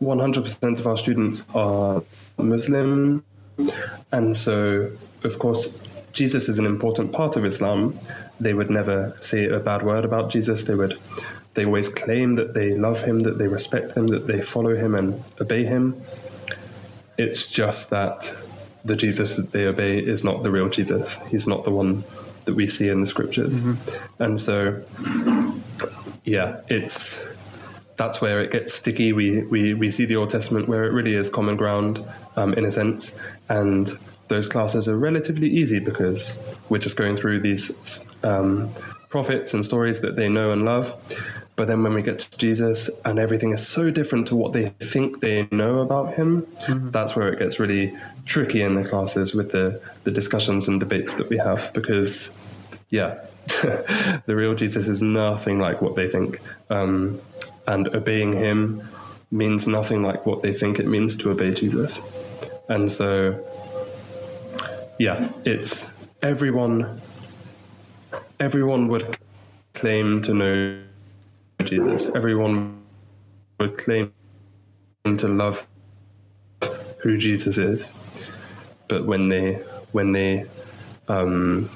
100% 0.01 0.79
of 0.79 0.87
our 0.87 0.97
students 0.97 1.45
are 1.55 2.03
Muslim. 2.39 3.25
And 4.13 4.37
so, 4.37 4.91
of 5.25 5.39
course, 5.39 5.75
Jesus 6.13 6.49
is 6.49 6.59
an 6.59 6.67
important 6.67 7.13
part 7.13 7.37
of 7.37 7.45
Islam. 7.45 7.99
They 8.41 8.55
would 8.55 8.71
never 8.71 9.17
say 9.21 9.47
a 9.47 9.59
bad 9.59 9.83
word 9.83 10.05
about 10.05 10.31
Jesus. 10.31 10.63
They 10.63 10.75
would 10.75 10.99
they 11.55 11.65
always 11.65 11.89
claim 11.89 12.37
that 12.37 12.55
they 12.55 12.75
love 12.75 13.03
him, 13.03 13.21
that 13.21 13.39
they 13.39 13.49
respect 13.49 13.93
him, 13.93 14.07
that 14.09 14.27
they 14.27 14.41
follow 14.41 14.77
him 14.77 14.95
and 14.95 15.23
obey 15.41 15.65
him. 15.65 16.01
It's 17.17 17.47
just 17.47 17.91
that 17.91 18.33
the 18.85 18.95
Jesus 18.95 19.35
that 19.37 19.51
they 19.51 19.67
obey 19.67 19.99
is 19.99 20.23
not 20.23 20.43
the 20.43 20.51
real 20.51 20.69
Jesus. 20.69 21.19
He's 21.29 21.47
not 21.47 21.65
the 21.65 21.73
one 21.73 22.05
that 22.45 22.55
we 22.55 22.69
see 22.69 22.89
in 22.89 23.01
the 23.01 23.07
scriptures. 23.07 23.61
And 24.19 24.39
so 24.39 24.83
yeah, 26.25 26.61
it's 26.69 27.25
that's 27.97 28.21
where 28.21 28.41
it 28.41 28.53
gets 28.53 28.73
sticky. 28.73 29.13
We, 29.13 29.43
we, 29.43 29.75
we 29.75 29.91
see 29.91 30.07
the 30.07 30.17
Old 30.17 30.31
Testament 30.31 30.69
where 30.69 30.85
it 30.85 30.93
really 30.93 31.15
is 31.15 31.29
common 31.29 31.57
ground 31.57 32.03
um, 32.37 32.55
in 32.55 32.65
a 32.65 32.71
sense. 32.71 33.17
And 33.49 33.99
those 34.29 34.49
classes 34.49 34.89
are 34.89 34.97
relatively 34.97 35.49
easy 35.49 35.79
because 35.79 36.39
we're 36.69 36.79
just 36.79 36.97
going 36.97 37.17
through 37.17 37.41
these 37.41 38.07
um, 38.23 38.71
prophets 39.09 39.55
and 39.55 39.65
stories 39.65 40.01
that 40.01 40.17
they 40.17 40.29
know 40.29 40.53
and 40.53 40.65
love. 40.65 40.95
But 41.57 41.67
then 41.67 41.83
when 41.83 41.93
we 41.93 42.03
get 42.03 42.21
to 42.21 42.39
Jesus 42.39 42.89
and 43.05 43.19
everything 43.19 43.53
is 43.53 43.67
so 43.67 43.91
different 43.91 44.29
to 44.29 44.37
what 44.37 44.53
they 44.53 44.69
think 44.81 45.21
they 45.21 45.49
know 45.51 45.81
about 45.81 46.15
him, 46.15 46.47
that's 46.69 47.17
where 47.17 47.33
it 47.33 47.39
gets 47.41 47.59
really 47.59 47.97
tricky 48.27 48.63
in 48.63 48.77
the 48.77 48.85
classes 48.85 49.35
with 49.35 49.51
the, 49.51 49.81
the 50.05 50.13
discussions 50.13 50.69
and 50.69 50.79
debates 50.79 51.15
that 51.15 51.29
we 51.29 51.37
have 51.37 51.73
because, 51.73 52.31
yeah, 52.91 53.19
the 54.27 54.37
real 54.37 54.55
Jesus 54.55 54.87
is 54.87 55.03
nothing 55.03 55.59
like 55.59 55.83
what 55.83 55.97
they 55.97 56.09
think. 56.09 56.41
Um, 56.71 57.21
and 57.67 57.89
obeying 57.95 58.33
him 58.33 58.89
means 59.33 59.67
nothing 59.67 60.03
like 60.03 60.27
what 60.27 60.43
they 60.43 60.53
think 60.53 60.79
it 60.79 60.87
means 60.87 61.17
to 61.17 61.31
obey 61.31 61.53
Jesus. 61.53 62.01
And 62.69 62.91
so, 62.91 63.45
yeah, 64.99 65.31
it's 65.45 65.93
everyone. 66.23 67.01
Everyone 68.41 68.89
would 68.89 69.17
claim 69.75 70.23
to 70.23 70.35
know 70.35 70.83
Jesus. 71.65 72.07
Everyone 72.15 72.83
would 73.61 73.77
claim 73.79 74.13
to 75.05 75.29
love 75.29 75.67
who 76.99 77.17
Jesus 77.17 77.59
is. 77.59 77.91
But 78.89 79.05
when 79.07 79.29
they 79.29 79.55
when 79.93 80.13
they 80.13 80.47
um, 81.09 81.71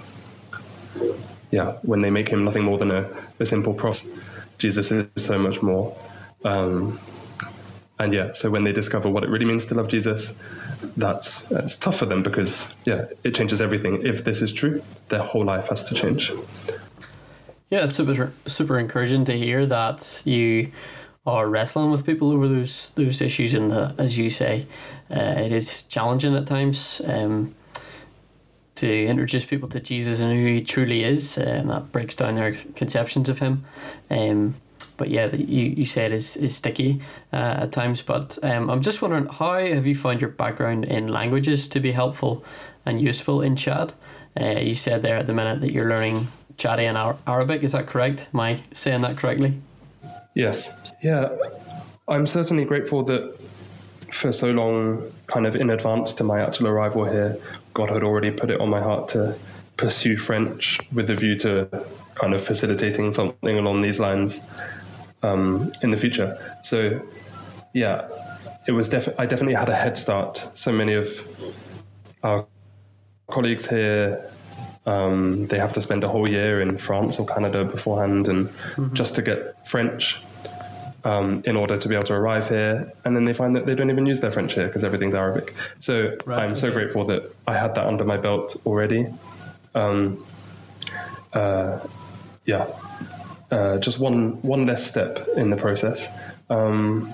yeah, 1.51 1.73
when 1.83 2.01
they 2.01 2.11
make 2.11 2.29
him 2.29 2.45
nothing 2.45 2.65
more 2.65 2.79
than 2.79 2.93
a, 2.93 3.09
a 3.39 3.45
simple 3.45 3.75
prophet, 3.75 4.11
Jesus 4.59 4.91
is 4.91 5.07
so 5.17 5.39
much 5.39 5.63
more. 5.63 5.97
Um, 6.45 6.99
and 8.03 8.13
yeah, 8.13 8.33
so 8.33 8.51
when 8.51 8.65
they 8.65 8.73
discover 8.73 9.09
what 9.09 9.23
it 9.23 9.31
really 9.31 9.45
means 9.45 9.65
to 9.67 9.75
love 9.75 9.89
Jesus, 9.89 10.35
that's 10.97 11.45
that's 11.47 11.77
tough 11.77 11.97
for 11.97 12.07
them 12.07 12.23
because 12.23 12.75
yeah, 12.85 13.07
it 13.23 13.35
changes 13.35 13.63
everything. 13.63 14.05
If 14.05 14.25
this 14.25 14.43
is 14.43 14.53
true, 14.53 14.83
their 15.09 15.23
whole 15.23 15.45
life 15.45 15.69
has 15.69 15.83
to 15.85 15.95
change. 15.95 16.33
Yeah, 17.71 17.87
super 17.87 18.33
super 18.47 18.79
encouraging 18.79 19.25
to 19.27 19.39
hear 19.39 19.67
that 19.67 20.23
you 20.25 20.73
are 21.25 21.49
wrestling 21.49 21.93
with 21.93 22.05
people 22.05 22.33
over 22.33 22.49
those 22.49 22.91
those 22.91 23.23
issues, 23.23 23.55
and 23.55 23.73
as 23.73 24.19
you 24.19 24.31
say, 24.31 24.67
uh, 25.11 25.35
it 25.37 25.53
is 25.53 25.85
challenging 25.85 26.35
at 26.35 26.47
times. 26.47 27.01
Um, 27.07 27.55
to 28.75 29.05
introduce 29.05 29.45
people 29.45 29.69
to 29.69 29.79
Jesus 29.79 30.21
and 30.21 30.33
who 30.33 30.47
he 30.47 30.63
truly 30.63 31.05
is, 31.05 31.39
uh, 31.39 31.43
and 31.43 31.71
that 31.71 31.93
breaks 31.93 32.17
down 32.17 32.35
their 32.35 32.53
conceptions 32.75 33.29
of 33.29 33.39
him. 33.39 33.63
Um, 34.11 34.57
but 34.97 35.09
yeah, 35.11 35.27
the- 35.29 35.43
you, 35.43 35.67
you 35.77 35.87
said 35.87 36.13
is 36.13 36.37
is 36.37 36.55
sticky 36.57 37.01
uh, 37.33 37.63
at 37.65 37.73
times. 37.73 38.03
But 38.03 38.39
um, 38.43 38.71
I'm 38.71 38.83
just 38.83 39.03
wondering, 39.03 39.27
how 39.27 39.59
have 39.59 39.87
you 39.87 39.95
found 39.95 40.21
your 40.21 40.31
background 40.31 40.85
in 40.85 41.09
languages 41.09 41.69
to 41.69 41.81
be 41.81 41.93
helpful 41.93 42.45
and 42.85 43.03
useful 43.03 43.41
in 43.43 43.57
Chad? 43.57 43.93
Uh, 44.41 44.61
you 44.61 44.75
said 44.75 45.03
there 45.03 45.17
at 45.17 45.27
the 45.27 45.35
minute 45.35 45.61
that 45.61 45.73
you're 45.73 45.89
learning 45.89 46.29
Chadian 46.57 46.97
Ar- 46.97 47.17
Arabic. 47.27 47.63
Is 47.63 47.73
that 47.73 47.87
correct? 47.87 48.29
Am 48.33 48.41
I 48.41 48.61
saying 48.73 49.03
that 49.03 49.17
correctly? 49.17 49.55
Yes. 50.35 50.73
Yeah. 51.03 51.29
I'm 52.09 52.27
certainly 52.27 52.65
grateful 52.65 53.03
that 53.05 53.39
for 54.11 54.33
so 54.33 54.51
long, 54.51 55.11
kind 55.27 55.47
of 55.47 55.57
in 55.57 55.71
advance 55.71 56.13
to 56.15 56.25
my 56.25 56.41
actual 56.41 56.69
arrival 56.69 57.05
here, 57.05 57.39
God 57.75 57.91
had 57.91 58.03
already 58.03 58.31
put 58.31 58.51
it 58.51 58.61
on 58.61 58.69
my 58.69 58.81
heart 58.81 59.09
to 59.11 59.35
pursue 59.77 60.17
French 60.17 60.79
with 60.93 61.09
a 61.11 61.15
view 61.15 61.37
to 61.39 61.69
kind 62.15 62.35
of 62.35 62.43
facilitating 62.43 63.13
something 63.13 63.59
along 63.59 63.83
these 63.83 64.01
lines 64.01 64.43
um, 65.23 65.73
in 65.83 65.91
the 65.91 65.97
future. 65.97 66.39
So, 66.63 67.01
yeah, 67.73 68.09
it 68.67 68.73
was 68.73 68.89
definitely 68.89 69.23
I 69.23 69.27
definitely 69.27 69.55
had 69.55 69.69
a 69.69 69.75
head 69.75 69.99
start. 69.99 70.49
So 70.55 70.73
many 70.73 70.95
of 70.95 71.09
our 72.23 72.47
colleagues 73.31 73.67
here, 73.67 74.31
um, 74.87 75.47
they 75.47 75.59
have 75.59 75.73
to 75.73 75.81
spend 75.81 76.05
a 76.05 76.09
whole 76.09 76.29
year 76.29 76.61
in 76.61 76.79
France 76.79 77.19
or 77.19 77.27
Canada 77.27 77.65
beforehand, 77.65 78.29
and 78.29 78.51
just 78.93 79.15
to 79.17 79.23
get 79.23 79.67
French 79.67 80.21
um, 81.05 81.43
in 81.45 81.57
order 81.57 81.77
to 81.77 81.89
be 81.89 81.95
able 81.95 82.07
to 82.07 82.15
arrive 82.15 82.49
here. 82.49 82.93
And 83.05 83.17
then 83.17 83.25
they 83.25 83.33
find 83.33 83.57
that 83.57 83.67
they 83.67 83.75
don't 83.75 83.91
even 83.91 84.07
use 84.07 84.21
their 84.21 84.31
French 84.31 84.55
here 84.55 84.67
because 84.67 84.85
everything's 84.85 85.15
Arabic. 85.15 85.55
So 85.81 86.17
Right, 86.25 86.41
I'm 86.41 86.55
so 86.55 86.71
grateful 86.71 87.05
that 87.07 87.35
I 87.47 87.57
had 87.57 87.75
that 87.75 87.87
under 87.87 88.05
my 88.05 88.17
belt 88.17 88.61
already. 88.67 89.09
Um, 89.75 90.25
uh, 91.33 91.81
yeah, 92.45 92.67
uh, 93.51 93.79
just 93.79 93.99
one 93.99 94.41
one 94.43 94.67
less 94.67 94.85
step 94.85 95.19
in 95.37 95.51
the 95.51 95.57
process. 95.57 96.09
Um, 96.51 97.13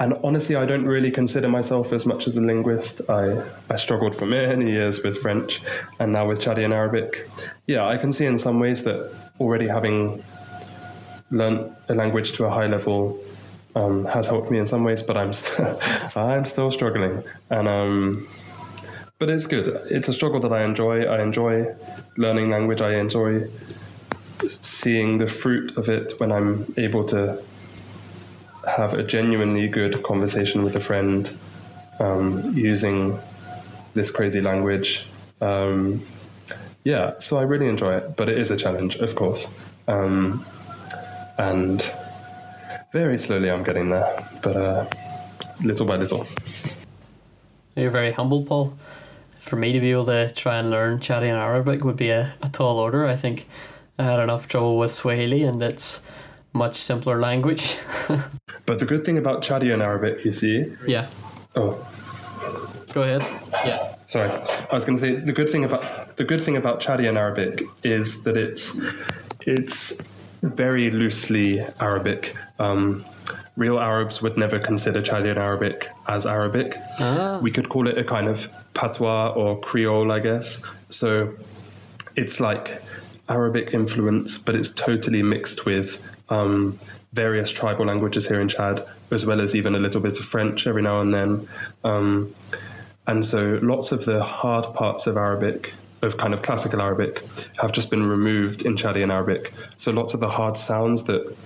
and 0.00 0.14
honestly, 0.24 0.56
I 0.56 0.64
don't 0.64 0.86
really 0.86 1.10
consider 1.10 1.46
myself 1.46 1.92
as 1.92 2.06
much 2.06 2.26
as 2.26 2.38
a 2.38 2.40
linguist. 2.40 3.02
I, 3.10 3.42
I 3.68 3.76
struggled 3.76 4.16
for 4.16 4.24
many 4.24 4.70
years 4.70 5.02
with 5.02 5.18
French 5.18 5.60
and 5.98 6.10
now 6.10 6.26
with 6.26 6.40
Chadian 6.40 6.72
Arabic. 6.72 7.28
Yeah, 7.66 7.86
I 7.86 7.98
can 7.98 8.10
see 8.10 8.24
in 8.24 8.38
some 8.38 8.58
ways 8.58 8.82
that 8.84 9.12
already 9.38 9.68
having 9.68 10.24
learned 11.30 11.76
a 11.90 11.94
language 11.94 12.32
to 12.32 12.46
a 12.46 12.50
high 12.50 12.66
level 12.66 13.22
um, 13.76 14.06
has 14.06 14.26
helped 14.26 14.50
me 14.50 14.58
in 14.58 14.64
some 14.64 14.84
ways, 14.84 15.02
but 15.02 15.18
I'm, 15.18 15.34
st- 15.34 15.76
I'm 16.16 16.46
still 16.46 16.72
struggling. 16.72 17.22
And 17.50 17.68
um, 17.68 18.26
but 19.20 19.28
it's 19.28 19.46
good. 19.46 19.68
It's 19.90 20.08
a 20.08 20.14
struggle 20.14 20.40
that 20.40 20.52
I 20.52 20.64
enjoy. 20.64 21.04
I 21.04 21.22
enjoy 21.22 21.72
learning 22.16 22.50
language. 22.50 22.80
I 22.80 22.94
enjoy 22.94 23.48
seeing 24.48 25.18
the 25.18 25.26
fruit 25.26 25.76
of 25.76 25.90
it 25.90 26.18
when 26.18 26.32
I'm 26.32 26.66
able 26.78 27.04
to 27.08 27.40
have 28.66 28.94
a 28.94 29.02
genuinely 29.02 29.68
good 29.68 30.02
conversation 30.02 30.64
with 30.64 30.74
a 30.74 30.80
friend 30.80 31.30
um, 32.00 32.56
using 32.56 33.18
this 33.92 34.10
crazy 34.10 34.40
language. 34.40 35.06
Um, 35.42 36.02
yeah, 36.84 37.18
so 37.18 37.38
I 37.38 37.42
really 37.42 37.66
enjoy 37.66 37.98
it, 37.98 38.16
but 38.16 38.30
it 38.30 38.38
is 38.38 38.50
a 38.50 38.56
challenge, 38.56 38.96
of 38.96 39.14
course. 39.16 39.52
Um, 39.86 40.46
and 41.36 41.92
very 42.94 43.18
slowly 43.18 43.50
I'm 43.50 43.64
getting 43.64 43.90
there, 43.90 44.28
but 44.42 44.56
uh, 44.56 44.86
little 45.62 45.84
by 45.84 45.96
little. 45.96 46.26
You're 47.76 47.90
very 47.90 48.12
humble, 48.12 48.44
Paul. 48.44 48.78
For 49.40 49.56
me 49.56 49.72
to 49.72 49.80
be 49.80 49.90
able 49.90 50.06
to 50.06 50.30
try 50.30 50.56
and 50.56 50.70
learn 50.70 50.98
Chadian 50.98 51.34
Arabic 51.34 51.82
would 51.84 51.96
be 51.96 52.10
a, 52.10 52.34
a 52.42 52.48
tall 52.48 52.78
order. 52.78 53.06
I 53.06 53.16
think 53.16 53.46
I 53.98 54.04
had 54.04 54.20
enough 54.20 54.46
trouble 54.48 54.78
with 54.78 54.90
Swahili, 54.90 55.42
and 55.42 55.62
it's 55.62 56.02
much 56.52 56.76
simpler 56.76 57.18
language. 57.18 57.76
But 58.66 58.78
the 58.78 58.86
good 58.86 59.04
thing 59.04 59.18
about 59.18 59.42
Chadian 59.42 59.82
Arabic, 59.82 60.24
you 60.24 60.30
see, 60.30 60.72
yeah, 60.86 61.08
oh, 61.56 61.84
go 62.92 63.02
ahead. 63.02 63.22
Yeah. 63.66 63.96
sorry, 64.06 64.30
I 64.30 64.72
was 64.72 64.84
going 64.84 64.96
to 64.96 65.00
say 65.00 65.16
the 65.16 65.32
good 65.32 65.50
thing 65.50 65.64
about 65.64 66.16
the 66.16 66.22
good 66.22 66.40
thing 66.40 66.56
about 66.56 66.80
Chadian 66.80 67.16
Arabic 67.16 67.64
is 67.82 68.22
that 68.22 68.36
it's 68.36 68.78
it's 69.40 69.98
very 70.42 70.92
loosely 70.92 71.66
Arabic. 71.80 72.36
Um, 72.60 73.04
real 73.56 73.78
Arabs 73.78 74.22
would 74.22 74.36
never 74.36 74.58
consider 74.58 75.02
Chadian 75.02 75.36
Arabic 75.36 75.88
as 76.08 76.26
Arabic. 76.26 76.76
Ah. 76.98 77.38
We 77.42 77.50
could 77.50 77.68
call 77.68 77.88
it 77.88 77.98
a 77.98 78.04
kind 78.04 78.28
of 78.28 78.48
patois 78.74 79.32
or 79.34 79.60
Creole, 79.60 80.12
I 80.12 80.20
guess. 80.20 80.62
So 80.88 81.34
it's 82.16 82.40
like 82.40 82.82
Arabic 83.28 83.74
influence, 83.74 84.38
but 84.38 84.54
it's 84.54 84.70
totally 84.70 85.22
mixed 85.22 85.64
with 85.64 86.00
um, 86.28 86.78
various 87.12 87.50
tribal 87.50 87.86
languages 87.86 88.26
here 88.26 88.40
in 88.40 88.48
Chad, 88.48 88.84
as 89.10 89.26
well 89.26 89.40
as 89.40 89.54
even 89.54 89.74
a 89.74 89.78
little 89.78 90.00
bit 90.00 90.18
of 90.18 90.24
French 90.24 90.66
every 90.66 90.82
now 90.82 91.00
and 91.00 91.12
then. 91.12 91.48
Um, 91.84 92.34
and 93.06 93.24
so 93.24 93.58
lots 93.62 93.92
of 93.92 94.04
the 94.04 94.22
hard 94.22 94.72
parts 94.74 95.06
of 95.06 95.16
Arabic, 95.16 95.72
of 96.02 96.16
kind 96.16 96.32
of 96.32 96.42
classical 96.42 96.80
Arabic, 96.80 97.22
have 97.58 97.72
just 97.72 97.90
been 97.90 98.04
removed 98.06 98.64
in 98.64 98.76
Chadian 98.76 99.12
Arabic. 99.12 99.52
So 99.76 99.90
lots 99.90 100.14
of 100.14 100.20
the 100.20 100.28
hard 100.28 100.56
sounds 100.56 101.02
that 101.04 101.36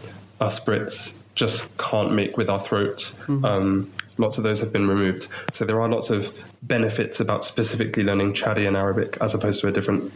us 0.40 0.60
Brits 0.60 1.14
just 1.34 1.76
can't 1.78 2.12
make 2.12 2.36
with 2.36 2.49
our 2.49 2.60
throats. 2.60 3.16
Um, 3.28 3.92
lots 4.18 4.38
of 4.38 4.44
those 4.44 4.60
have 4.60 4.73
been 4.73 4.86
removed. 4.86 5.26
So 5.52 5.64
there 5.64 5.80
are 5.80 5.88
lots 5.88 6.10
of 6.10 6.32
benefits 6.62 7.20
about 7.20 7.44
specifically 7.44 8.04
learning 8.04 8.34
Chadian 8.34 8.76
Arabic 8.76 9.18
as 9.20 9.34
opposed 9.34 9.60
to 9.62 9.68
a 9.68 9.73
different 9.73 10.12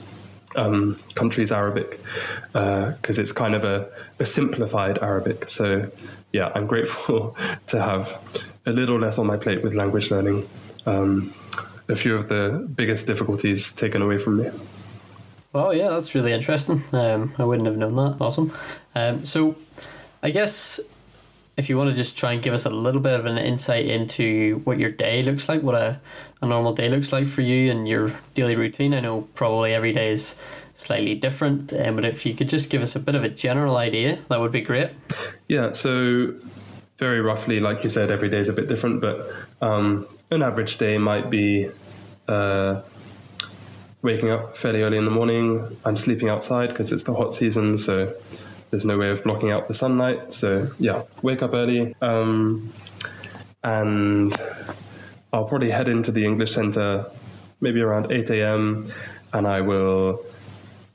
um, 0.56 0.98
country's 1.14 1.52
Arabic 1.52 2.00
because 2.52 3.18
it's 3.18 3.32
kind 3.32 3.54
of 3.54 3.64
a, 3.64 3.88
a 4.18 4.24
simplified 4.24 4.98
Arabic. 4.98 5.48
So 5.48 5.90
yeah, 6.32 6.52
I'm 6.54 6.66
grateful 6.66 7.36
to 7.68 7.82
have 7.82 8.12
a 8.66 8.72
little 8.72 8.98
less 8.98 9.18
on 9.18 9.26
my 9.26 9.36
plate 9.36 9.62
with 9.62 9.74
language 9.74 10.10
learning. 10.10 10.48
Um, 10.86 11.34
a 11.88 11.96
few 11.96 12.14
of 12.14 12.28
the 12.28 12.68
biggest 12.74 13.06
difficulties 13.06 13.72
taken 13.72 14.02
away 14.02 14.18
from 14.18 14.36
me. 14.38 14.50
Oh 15.54 15.70
yeah, 15.70 15.88
that's 15.88 16.14
really 16.14 16.32
interesting. 16.32 16.84
Um, 16.92 17.34
I 17.38 17.44
wouldn't 17.44 17.66
have 17.66 17.78
known 17.78 17.94
that. 17.96 18.16
Awesome. 18.20 18.52
Um, 18.94 19.24
so, 19.24 19.56
I 20.22 20.30
guess 20.30 20.78
if 21.58 21.68
you 21.68 21.76
want 21.76 21.90
to 21.90 21.96
just 21.96 22.16
try 22.16 22.32
and 22.32 22.40
give 22.40 22.54
us 22.54 22.64
a 22.64 22.70
little 22.70 23.00
bit 23.00 23.18
of 23.18 23.26
an 23.26 23.36
insight 23.36 23.84
into 23.86 24.60
what 24.62 24.78
your 24.78 24.92
day 24.92 25.24
looks 25.24 25.48
like, 25.48 25.60
what 25.60 25.74
a, 25.74 26.00
a 26.40 26.46
normal 26.46 26.72
day 26.72 26.88
looks 26.88 27.12
like 27.12 27.26
for 27.26 27.40
you 27.42 27.68
and 27.68 27.88
your 27.88 28.14
daily 28.34 28.54
routine. 28.54 28.94
I 28.94 29.00
know 29.00 29.22
probably 29.34 29.74
every 29.74 29.92
day 29.92 30.12
is 30.12 30.40
slightly 30.76 31.16
different, 31.16 31.72
um, 31.72 31.96
but 31.96 32.04
if 32.04 32.24
you 32.24 32.32
could 32.32 32.48
just 32.48 32.70
give 32.70 32.80
us 32.80 32.94
a 32.94 33.00
bit 33.00 33.16
of 33.16 33.24
a 33.24 33.28
general 33.28 33.76
idea, 33.76 34.20
that 34.28 34.38
would 34.38 34.52
be 34.52 34.60
great. 34.60 34.90
Yeah, 35.48 35.72
so 35.72 36.32
very 36.98 37.20
roughly, 37.20 37.58
like 37.58 37.82
you 37.82 37.88
said, 37.88 38.12
every 38.12 38.28
day 38.28 38.38
is 38.38 38.48
a 38.48 38.52
bit 38.52 38.68
different, 38.68 39.00
but 39.00 39.28
um, 39.60 40.06
an 40.30 40.42
average 40.42 40.78
day 40.78 40.96
might 40.96 41.28
be 41.28 41.70
uh, 42.28 42.82
waking 44.02 44.30
up 44.30 44.56
fairly 44.56 44.82
early 44.82 44.96
in 44.96 45.04
the 45.04 45.10
morning. 45.10 45.76
I'm 45.84 45.96
sleeping 45.96 46.28
outside 46.28 46.68
because 46.68 46.92
it's 46.92 47.02
the 47.02 47.14
hot 47.14 47.34
season, 47.34 47.78
so 47.78 48.14
there's 48.70 48.84
no 48.84 48.98
way 48.98 49.10
of 49.10 49.22
blocking 49.24 49.50
out 49.50 49.68
the 49.68 49.74
sunlight. 49.74 50.32
So 50.32 50.70
yeah, 50.78 51.02
wake 51.22 51.42
up 51.42 51.54
early, 51.54 51.94
um, 52.00 52.72
and 53.64 54.36
I'll 55.32 55.44
probably 55.44 55.70
head 55.70 55.88
into 55.88 56.12
the 56.12 56.24
English 56.24 56.52
Centre 56.52 57.06
maybe 57.60 57.80
around 57.80 58.12
8 58.12 58.30
a.m. 58.30 58.92
and 59.32 59.46
I 59.46 59.60
will 59.60 60.24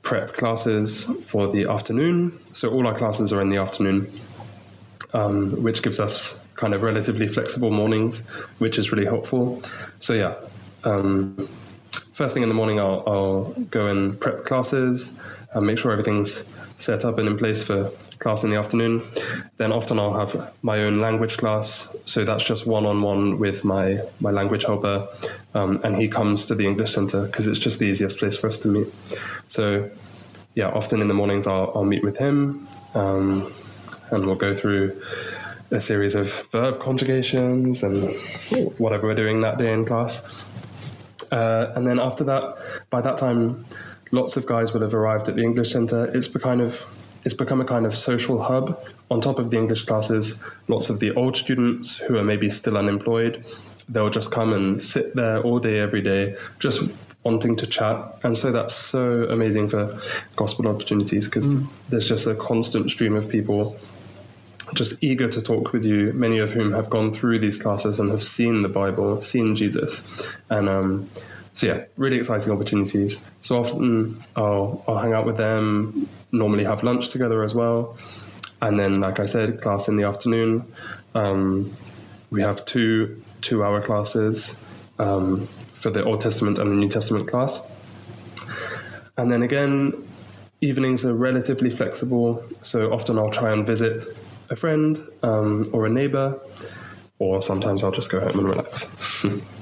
prep 0.02 0.34
classes 0.34 1.04
for 1.24 1.46
the 1.48 1.66
afternoon. 1.66 2.38
So 2.54 2.70
all 2.70 2.86
our 2.86 2.96
classes 2.96 3.32
are 3.34 3.42
in 3.42 3.50
the 3.50 3.58
afternoon 3.58 4.10
um, 5.14 5.50
which 5.62 5.82
gives 5.82 5.98
us 5.98 6.38
kind 6.56 6.74
of 6.74 6.82
relatively 6.82 7.26
flexible 7.26 7.70
mornings, 7.70 8.18
which 8.58 8.78
is 8.78 8.92
really 8.92 9.06
helpful. 9.06 9.62
So 10.00 10.12
yeah, 10.12 10.34
um, 10.82 11.48
first 12.12 12.34
thing 12.34 12.42
in 12.42 12.48
the 12.48 12.54
morning, 12.54 12.78
I'll, 12.78 13.02
I'll 13.06 13.44
go 13.70 13.86
and 13.86 14.20
prep 14.20 14.44
classes 14.44 15.12
and 15.54 15.66
make 15.66 15.78
sure 15.78 15.92
everything's 15.92 16.42
set 16.78 17.04
up 17.04 17.18
and 17.18 17.28
in 17.28 17.36
place 17.36 17.62
for 17.62 17.90
class 18.18 18.44
in 18.44 18.50
the 18.50 18.56
afternoon. 18.56 19.02
Then 19.56 19.72
often 19.72 19.98
I'll 19.98 20.14
have 20.14 20.52
my 20.62 20.78
own 20.80 21.00
language 21.00 21.36
class, 21.36 21.94
so 22.04 22.24
that's 22.24 22.44
just 22.44 22.66
one-on-one 22.66 23.38
with 23.38 23.64
my 23.64 24.00
my 24.20 24.30
language 24.30 24.64
helper, 24.64 25.08
um, 25.54 25.80
and 25.84 25.96
he 25.96 26.08
comes 26.08 26.46
to 26.46 26.54
the 26.54 26.66
English 26.66 26.92
Centre 26.92 27.26
because 27.26 27.46
it's 27.46 27.58
just 27.58 27.78
the 27.78 27.86
easiest 27.86 28.18
place 28.18 28.36
for 28.36 28.48
us 28.48 28.58
to 28.58 28.68
meet. 28.68 28.88
So 29.46 29.90
yeah, 30.54 30.68
often 30.68 31.00
in 31.00 31.08
the 31.08 31.14
mornings 31.14 31.46
I'll, 31.46 31.72
I'll 31.74 31.84
meet 31.84 32.04
with 32.04 32.16
him. 32.16 32.68
Um, 32.94 33.52
and 34.10 34.26
we'll 34.26 34.36
go 34.36 34.54
through 34.54 35.00
a 35.70 35.80
series 35.80 36.14
of 36.14 36.32
verb 36.50 36.80
conjugations 36.80 37.82
and 37.82 38.14
whatever 38.78 39.08
we're 39.08 39.14
doing 39.14 39.40
that 39.40 39.58
day 39.58 39.72
in 39.72 39.84
class. 39.84 40.22
Uh, 41.32 41.72
and 41.74 41.86
then 41.86 41.98
after 41.98 42.22
that, 42.24 42.56
by 42.90 43.00
that 43.00 43.16
time, 43.16 43.64
lots 44.14 44.36
of 44.36 44.46
guys 44.46 44.72
will 44.72 44.80
have 44.82 44.94
arrived 44.94 45.28
at 45.28 45.36
the 45.36 45.42
English 45.42 45.72
Centre. 45.72 46.04
It's 46.16 46.28
kind 46.28 46.60
of 46.60 46.82
it's 47.24 47.34
become 47.34 47.60
a 47.60 47.64
kind 47.64 47.86
of 47.86 47.96
social 47.96 48.42
hub. 48.42 48.78
On 49.10 49.20
top 49.20 49.38
of 49.38 49.50
the 49.50 49.56
English 49.56 49.86
classes, 49.86 50.38
lots 50.68 50.90
of 50.90 51.00
the 51.00 51.10
old 51.12 51.36
students 51.36 51.96
who 51.96 52.16
are 52.18 52.24
maybe 52.24 52.50
still 52.50 52.76
unemployed, 52.76 53.44
they'll 53.88 54.10
just 54.10 54.30
come 54.30 54.52
and 54.52 54.80
sit 54.80 55.14
there 55.14 55.40
all 55.42 55.58
day, 55.58 55.78
every 55.78 56.02
day, 56.02 56.36
just 56.58 56.82
wanting 57.22 57.56
to 57.56 57.66
chat. 57.66 57.96
And 58.24 58.36
so 58.36 58.52
that's 58.52 58.74
so 58.74 59.24
amazing 59.30 59.70
for 59.70 59.98
gospel 60.36 60.68
opportunities 60.68 61.26
because 61.26 61.46
there's 61.88 62.06
just 62.06 62.26
a 62.26 62.34
constant 62.34 62.90
stream 62.90 63.16
of 63.16 63.28
people 63.28 63.78
just 64.74 64.94
eager 65.00 65.28
to 65.28 65.40
talk 65.40 65.72
with 65.72 65.84
you, 65.84 66.12
many 66.14 66.38
of 66.38 66.52
whom 66.52 66.72
have 66.72 66.90
gone 66.90 67.12
through 67.12 67.38
these 67.38 67.56
classes 67.56 68.00
and 68.00 68.10
have 68.10 68.24
seen 68.24 68.62
the 68.62 68.68
Bible, 68.68 69.20
seen 69.20 69.54
Jesus. 69.56 70.02
And 70.50 70.68
um, 70.68 71.08
so, 71.54 71.68
yeah, 71.68 71.84
really 71.96 72.16
exciting 72.16 72.52
opportunities. 72.52 73.24
So 73.40 73.58
often 73.60 74.22
I'll, 74.34 74.84
I'll 74.88 74.98
hang 74.98 75.12
out 75.12 75.24
with 75.24 75.36
them, 75.36 76.08
normally 76.32 76.64
have 76.64 76.82
lunch 76.82 77.08
together 77.08 77.44
as 77.44 77.54
well. 77.54 77.96
And 78.60 78.78
then, 78.78 79.00
like 79.00 79.20
I 79.20 79.24
said, 79.24 79.60
class 79.60 79.86
in 79.86 79.96
the 79.96 80.02
afternoon. 80.02 80.64
Um, 81.14 81.76
we 82.30 82.42
have 82.42 82.64
two 82.64 83.22
two 83.40 83.62
hour 83.62 83.80
classes 83.80 84.56
um, 84.98 85.46
for 85.74 85.90
the 85.90 86.02
Old 86.02 86.20
Testament 86.20 86.58
and 86.58 86.70
the 86.70 86.74
New 86.74 86.88
Testament 86.88 87.28
class. 87.28 87.60
And 89.16 89.30
then 89.30 89.42
again, 89.42 89.92
evenings 90.60 91.04
are 91.04 91.14
relatively 91.14 91.70
flexible. 91.70 92.42
So 92.62 92.92
often 92.92 93.18
I'll 93.18 93.30
try 93.30 93.52
and 93.52 93.64
visit 93.64 94.06
a 94.50 94.56
friend 94.56 95.06
um, 95.22 95.68
or 95.72 95.86
a 95.86 95.90
neighbor, 95.90 96.40
or 97.18 97.40
sometimes 97.40 97.84
I'll 97.84 97.92
just 97.92 98.10
go 98.10 98.18
home 98.18 98.40
and 98.40 98.48
relax. 98.48 98.90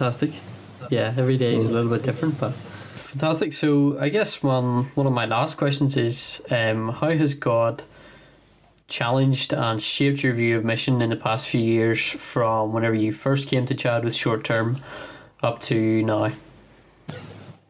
Fantastic. 0.00 0.32
yeah, 0.88 1.12
every 1.18 1.36
day 1.36 1.54
is 1.54 1.66
a 1.66 1.70
little 1.70 1.90
bit 1.90 2.02
different, 2.02 2.40
but 2.40 2.54
fantastic. 2.54 3.52
So 3.52 3.98
I 3.98 4.08
guess 4.08 4.42
one 4.42 4.84
one 4.94 5.06
of 5.06 5.12
my 5.12 5.26
last 5.26 5.58
questions 5.58 5.94
is, 5.98 6.42
um, 6.50 6.88
how 6.88 7.10
has 7.10 7.34
God 7.34 7.82
challenged 8.88 9.52
and 9.52 9.78
shaped 9.78 10.22
your 10.22 10.32
view 10.32 10.56
of 10.56 10.64
mission 10.64 11.02
in 11.02 11.10
the 11.10 11.18
past 11.18 11.48
few 11.48 11.60
years 11.60 12.00
from 12.00 12.72
whenever 12.72 12.94
you 12.94 13.12
first 13.12 13.46
came 13.46 13.66
to 13.66 13.74
Chad 13.74 14.02
with 14.02 14.14
short 14.14 14.42
term 14.42 14.80
up 15.42 15.58
to 15.68 16.02
now? 16.02 16.32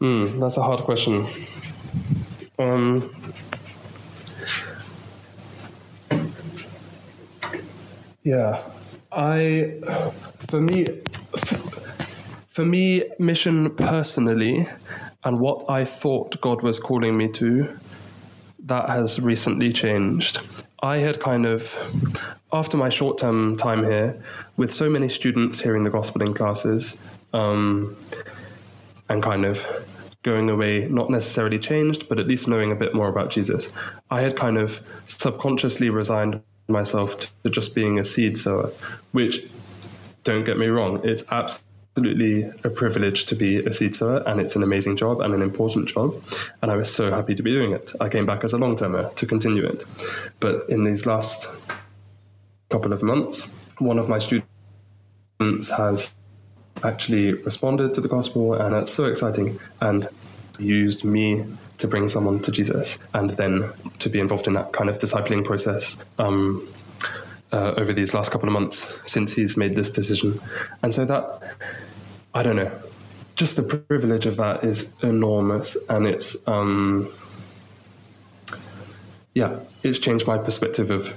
Mm, 0.00 0.38
that's 0.38 0.56
a 0.56 0.62
hard 0.62 0.82
question. 0.84 1.26
Um, 2.60 3.10
yeah, 8.22 8.62
I, 9.10 9.80
for 10.46 10.60
me, 10.60 10.86
for 12.50 12.64
me, 12.64 13.04
mission 13.18 13.70
personally, 13.76 14.68
and 15.22 15.38
what 15.38 15.70
I 15.70 15.84
thought 15.84 16.40
God 16.40 16.62
was 16.62 16.80
calling 16.80 17.16
me 17.16 17.28
to, 17.32 17.78
that 18.66 18.88
has 18.88 19.20
recently 19.20 19.72
changed. 19.72 20.40
I 20.82 20.96
had 20.96 21.20
kind 21.20 21.46
of, 21.46 21.76
after 22.52 22.76
my 22.76 22.88
short 22.88 23.18
term 23.18 23.56
time 23.56 23.84
here, 23.84 24.20
with 24.56 24.74
so 24.74 24.90
many 24.90 25.08
students 25.08 25.60
hearing 25.60 25.84
the 25.84 25.90
gospel 25.90 26.22
in 26.22 26.34
classes, 26.34 26.98
um, 27.32 27.96
and 29.08 29.22
kind 29.22 29.44
of 29.44 29.64
going 30.22 30.50
away, 30.50 30.86
not 30.88 31.08
necessarily 31.08 31.58
changed, 31.58 32.08
but 32.08 32.18
at 32.18 32.26
least 32.26 32.48
knowing 32.48 32.72
a 32.72 32.76
bit 32.76 32.94
more 32.94 33.08
about 33.08 33.30
Jesus, 33.30 33.72
I 34.10 34.22
had 34.22 34.36
kind 34.36 34.58
of 34.58 34.80
subconsciously 35.06 35.88
resigned 35.88 36.42
myself 36.68 37.16
to 37.20 37.50
just 37.50 37.74
being 37.76 38.00
a 38.00 38.04
seed 38.04 38.36
sower, 38.36 38.70
which, 39.12 39.46
don't 40.24 40.44
get 40.44 40.58
me 40.58 40.66
wrong, 40.66 41.00
it's 41.04 41.22
absolutely 41.30 41.69
a 41.96 42.70
privilege 42.70 43.26
to 43.26 43.34
be 43.34 43.58
a 43.58 43.72
seed 43.72 43.94
sower, 43.94 44.22
and 44.26 44.40
it's 44.40 44.56
an 44.56 44.62
amazing 44.62 44.96
job 44.96 45.20
and 45.20 45.34
an 45.34 45.42
important 45.42 45.88
job. 45.88 46.14
And 46.62 46.70
I 46.70 46.76
was 46.76 46.92
so 46.92 47.10
happy 47.10 47.34
to 47.34 47.42
be 47.42 47.52
doing 47.52 47.72
it. 47.72 47.92
I 48.00 48.08
came 48.08 48.26
back 48.26 48.44
as 48.44 48.52
a 48.52 48.58
long 48.58 48.76
termer 48.76 49.10
to 49.16 49.26
continue 49.26 49.66
it. 49.66 49.84
But 50.38 50.68
in 50.68 50.84
these 50.84 51.06
last 51.06 51.48
couple 52.70 52.92
of 52.92 53.02
months, 53.02 53.52
one 53.78 53.98
of 53.98 54.08
my 54.08 54.18
students 54.18 55.70
has 55.70 56.14
actually 56.84 57.32
responded 57.32 57.94
to 57.94 58.00
the 58.00 58.08
gospel, 58.08 58.54
and 58.54 58.74
it's 58.74 58.92
so 58.92 59.06
exciting. 59.06 59.58
And 59.80 60.08
used 60.58 61.04
me 61.04 61.44
to 61.78 61.88
bring 61.88 62.06
someone 62.06 62.40
to 62.40 62.52
Jesus, 62.52 62.98
and 63.14 63.30
then 63.30 63.70
to 63.98 64.08
be 64.10 64.20
involved 64.20 64.46
in 64.46 64.52
that 64.52 64.72
kind 64.72 64.90
of 64.90 64.98
discipling 64.98 65.44
process. 65.44 65.96
Um, 66.18 66.68
uh, 67.52 67.74
over 67.76 67.92
these 67.92 68.14
last 68.14 68.30
couple 68.30 68.48
of 68.48 68.52
months 68.52 68.98
since 69.04 69.34
he's 69.34 69.56
made 69.56 69.74
this 69.74 69.90
decision. 69.90 70.40
And 70.82 70.94
so 70.94 71.04
that, 71.04 71.56
I 72.34 72.42
don't 72.42 72.56
know, 72.56 72.70
just 73.36 73.56
the 73.56 73.62
privilege 73.62 74.26
of 74.26 74.36
that 74.36 74.64
is 74.64 74.92
enormous. 75.02 75.76
And 75.88 76.06
it's, 76.06 76.36
um, 76.46 77.12
yeah, 79.34 79.58
it's 79.82 79.98
changed 79.98 80.26
my 80.26 80.38
perspective 80.38 80.90
of 80.90 81.14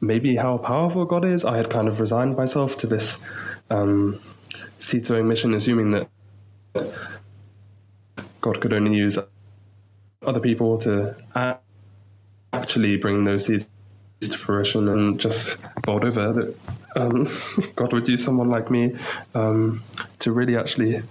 maybe 0.00 0.36
how 0.36 0.58
powerful 0.58 1.04
God 1.04 1.24
is. 1.24 1.44
I 1.44 1.56
had 1.56 1.70
kind 1.70 1.88
of 1.88 2.00
resigned 2.00 2.36
myself 2.36 2.76
to 2.78 2.86
this 2.86 3.18
um, 3.70 4.20
sowing 4.78 5.28
mission, 5.28 5.54
assuming 5.54 5.90
that 5.92 6.08
God 8.40 8.60
could 8.60 8.72
only 8.72 8.96
use 8.96 9.18
other 10.26 10.40
people 10.40 10.78
to 10.78 11.14
actually 12.52 12.96
bring 12.96 13.24
those 13.24 13.46
seeds 13.46 13.68
fruition 14.28 14.88
and 14.88 15.18
just 15.18 15.56
bowled 15.82 16.04
over 16.04 16.32
that 16.32 16.54
um, 16.96 17.28
God 17.76 17.92
would 17.92 18.08
use 18.08 18.24
someone 18.24 18.50
like 18.50 18.70
me 18.70 18.96
um, 19.34 19.82
to 20.20 20.32
really 20.32 20.56
actually, 20.56 21.02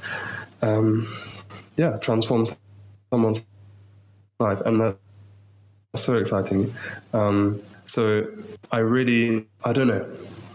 um, 0.62 1.12
yeah, 1.78 1.98
transform 1.98 2.45
someone's 3.12 3.45
life. 4.39 4.62
And 4.62 4.80
that's 4.82 4.98
so 5.95 6.17
exciting. 6.17 6.74
Um, 7.13 7.62
so 7.86 8.28
I 8.72 8.80
really, 8.80 9.48
I 9.63 9.74
don't 9.74 9.88
know, 9.88 10.06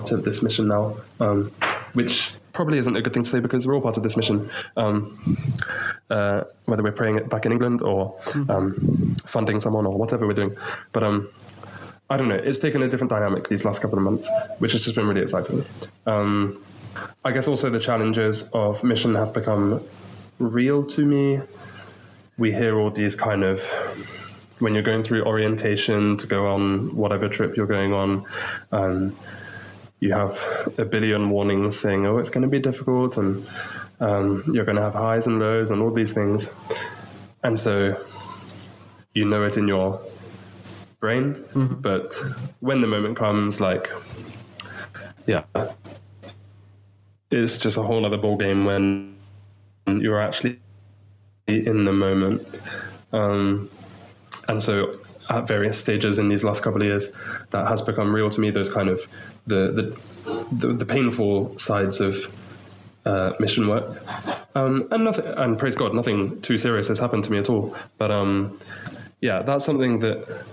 to 0.07 0.17
this 0.17 0.43
mission 0.43 0.69
now, 0.69 0.97
um, 1.21 1.51
which 1.95 2.33
probably 2.53 2.79
isn't 2.79 2.97
a 2.97 3.03
good 3.03 3.13
thing 3.13 3.25
to 3.25 3.29
say 3.29 3.41
because 3.41 3.67
we're 3.67 3.75
all 3.75 3.81
part 3.81 3.97
of 3.97 4.03
this 4.03 4.17
mission. 4.17 4.49
Um, 4.77 5.37
uh, 6.11 6.45
whether 6.67 6.83
we're 6.83 6.93
praying 6.93 7.17
it 7.17 7.29
back 7.29 7.47
in 7.47 7.53
England 7.53 7.83
or 7.83 8.15
um, 8.49 9.17
funding 9.25 9.59
someone 9.59 9.87
or 9.87 9.97
whatever 9.97 10.27
we're 10.27 10.35
doing. 10.35 10.55
But 10.93 11.03
um, 11.03 11.29
I 12.15 12.17
don't 12.17 12.29
know. 12.29 12.37
It's 12.37 12.61
taken 12.61 12.81
a 12.81 12.87
different 12.87 13.11
dynamic 13.11 13.49
these 13.49 13.65
last 13.65 13.83
couple 13.83 13.99
of 13.99 14.05
months, 14.05 14.31
which 14.61 14.71
has 14.71 14.85
just 14.85 14.95
been 14.95 15.09
really 15.09 15.23
exciting. 15.23 15.65
Um, 16.07 16.63
I 17.25 17.33
guess 17.33 17.49
also 17.49 17.71
the 17.71 17.81
challenges 17.81 18.45
of 18.53 18.85
mission 18.85 19.17
have 19.17 19.35
become 19.35 19.83
real 20.39 20.87
to 20.87 21.05
me. 21.05 21.41
We 22.39 22.53
hear 22.53 22.79
all 22.79 22.93
these 22.93 23.17
kind 23.17 23.43
of 23.43 23.65
when 24.61 24.75
you're 24.75 24.85
going 24.85 25.03
through 25.03 25.25
orientation 25.25 26.17
to 26.19 26.27
go 26.29 26.47
on 26.47 26.95
whatever 26.95 27.29
trip 27.29 27.57
you're 27.57 27.67
going 27.67 27.93
on. 27.93 28.25
Um, 28.71 29.17
you 29.99 30.13
have 30.13 30.39
a 30.79 30.85
billion 30.85 31.31
warnings 31.31 31.77
saying, 31.77 32.07
"Oh, 32.07 32.19
it's 32.19 32.31
going 32.31 32.43
to 32.43 32.49
be 32.49 32.61
difficult," 32.61 33.17
and 33.17 33.45
um, 33.99 34.45
you're 34.53 34.65
going 34.65 34.77
to 34.77 34.83
have 34.83 34.95
highs 34.95 35.27
and 35.27 35.41
lows 35.41 35.73
and 35.73 35.83
all 35.83 35.91
these 35.91 36.13
things. 36.13 36.49
And 37.43 37.59
so 37.59 38.01
you 39.15 39.25
know 39.25 39.43
it 39.43 39.57
in 39.57 39.67
your 39.67 40.01
brain, 41.05 41.35
mm-hmm. 41.35 41.75
but 41.89 42.09
when 42.61 42.81
the 42.81 42.87
moment 42.87 43.15
comes, 43.15 43.61
like, 43.61 43.91
yeah, 45.27 45.45
it's 47.31 47.59
just 47.59 47.77
a 47.77 47.83
whole 47.83 48.07
other 48.07 48.17
ball 48.17 48.39
game 48.39 48.65
when 48.65 49.15
you're 49.87 50.23
actually 50.29 50.59
in 51.47 51.85
the 51.85 51.93
moment. 51.93 52.61
Um, 53.13 53.69
and 54.49 54.63
so 54.63 54.99
at 55.29 55.47
various 55.47 55.77
stages 55.79 56.19
in 56.19 56.31
these 56.31 56.43
last 56.43 56.63
couple 56.63 56.81
of 56.81 56.87
years, 56.87 57.13
that 57.51 57.69
has 57.69 57.83
become 57.83 58.15
real 58.15 58.31
to 58.31 58.41
me. 58.41 58.51
Those 58.51 58.73
kind 58.79 58.89
of 58.89 58.99
the 59.47 59.61
the 59.79 59.85
the, 60.61 60.69
the 60.73 60.87
painful 60.87 61.59
sides 61.59 62.01
of 62.01 62.15
uh, 63.05 63.33
mission 63.39 63.69
work. 63.69 63.87
Um, 64.55 64.89
and 64.91 65.05
nothing, 65.05 65.27
and 65.27 65.59
praise 65.59 65.77
God, 65.77 65.93
nothing 65.93 66.41
too 66.41 66.57
serious 66.57 66.89
has 66.89 66.99
happened 66.99 67.25
to 67.25 67.31
me 67.31 67.39
at 67.39 67.51
all. 67.51 67.77
But 67.99 68.11
um, 68.11 68.59
yeah, 69.21 69.43
that's 69.43 69.65
something 69.67 69.99
that 70.01 70.45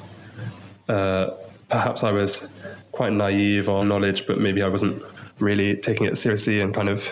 uh, 0.91 1.34
perhaps 1.69 2.04
I 2.04 2.12
was 2.12 2.47
quite 2.91 3.13
naive 3.13 3.69
on 3.69 3.88
knowledge, 3.88 4.27
but 4.27 4.39
maybe 4.39 4.62
I 4.62 4.67
wasn't 4.67 5.01
really 5.39 5.77
taking 5.77 6.06
it 6.06 6.17
seriously 6.17 6.62
and 6.62 6.73
kind 6.73 6.89
of 6.89 7.10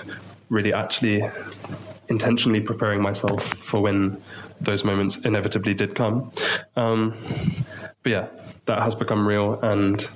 really 0.50 0.74
actually 0.74 1.24
intentionally 2.10 2.60
preparing 2.60 3.02
myself 3.02 3.44
for 3.44 3.82
when 3.82 4.22
those 4.60 4.84
moments 4.84 5.18
inevitably 5.20 5.74
did 5.74 5.96
come. 5.96 6.32
Um, 6.76 7.16
but 8.04 8.12
yeah, 8.12 8.28
that 8.66 8.82
has 8.82 8.96
become 8.96 9.26
real, 9.26 9.60
and 9.62 10.08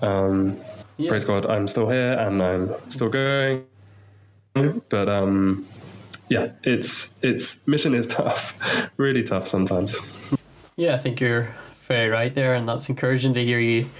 um, 0.00 0.56
yeah. 0.96 1.10
praise 1.10 1.24
God, 1.24 1.46
I'm 1.46 1.68
still 1.68 1.88
here 1.88 2.12
and 2.12 2.42
I'm 2.42 2.74
still 2.88 3.08
going. 3.08 3.66
But 4.88 5.08
um, 5.08 5.66
yeah, 6.28 6.52
it's 6.62 7.14
it's 7.22 7.66
mission 7.66 7.94
is 7.94 8.06
tough, 8.18 8.54
really 8.96 9.22
tough 9.22 9.48
sometimes. 9.48 9.96
Yeah, 10.76 10.94
I 10.94 10.98
think 10.98 11.20
you're 11.20 11.54
very 11.92 12.08
right 12.08 12.34
there, 12.34 12.54
and 12.54 12.66
that's 12.66 12.88
encouraging 12.88 13.34
to 13.34 13.44
hear 13.44 13.58
you 13.58 13.90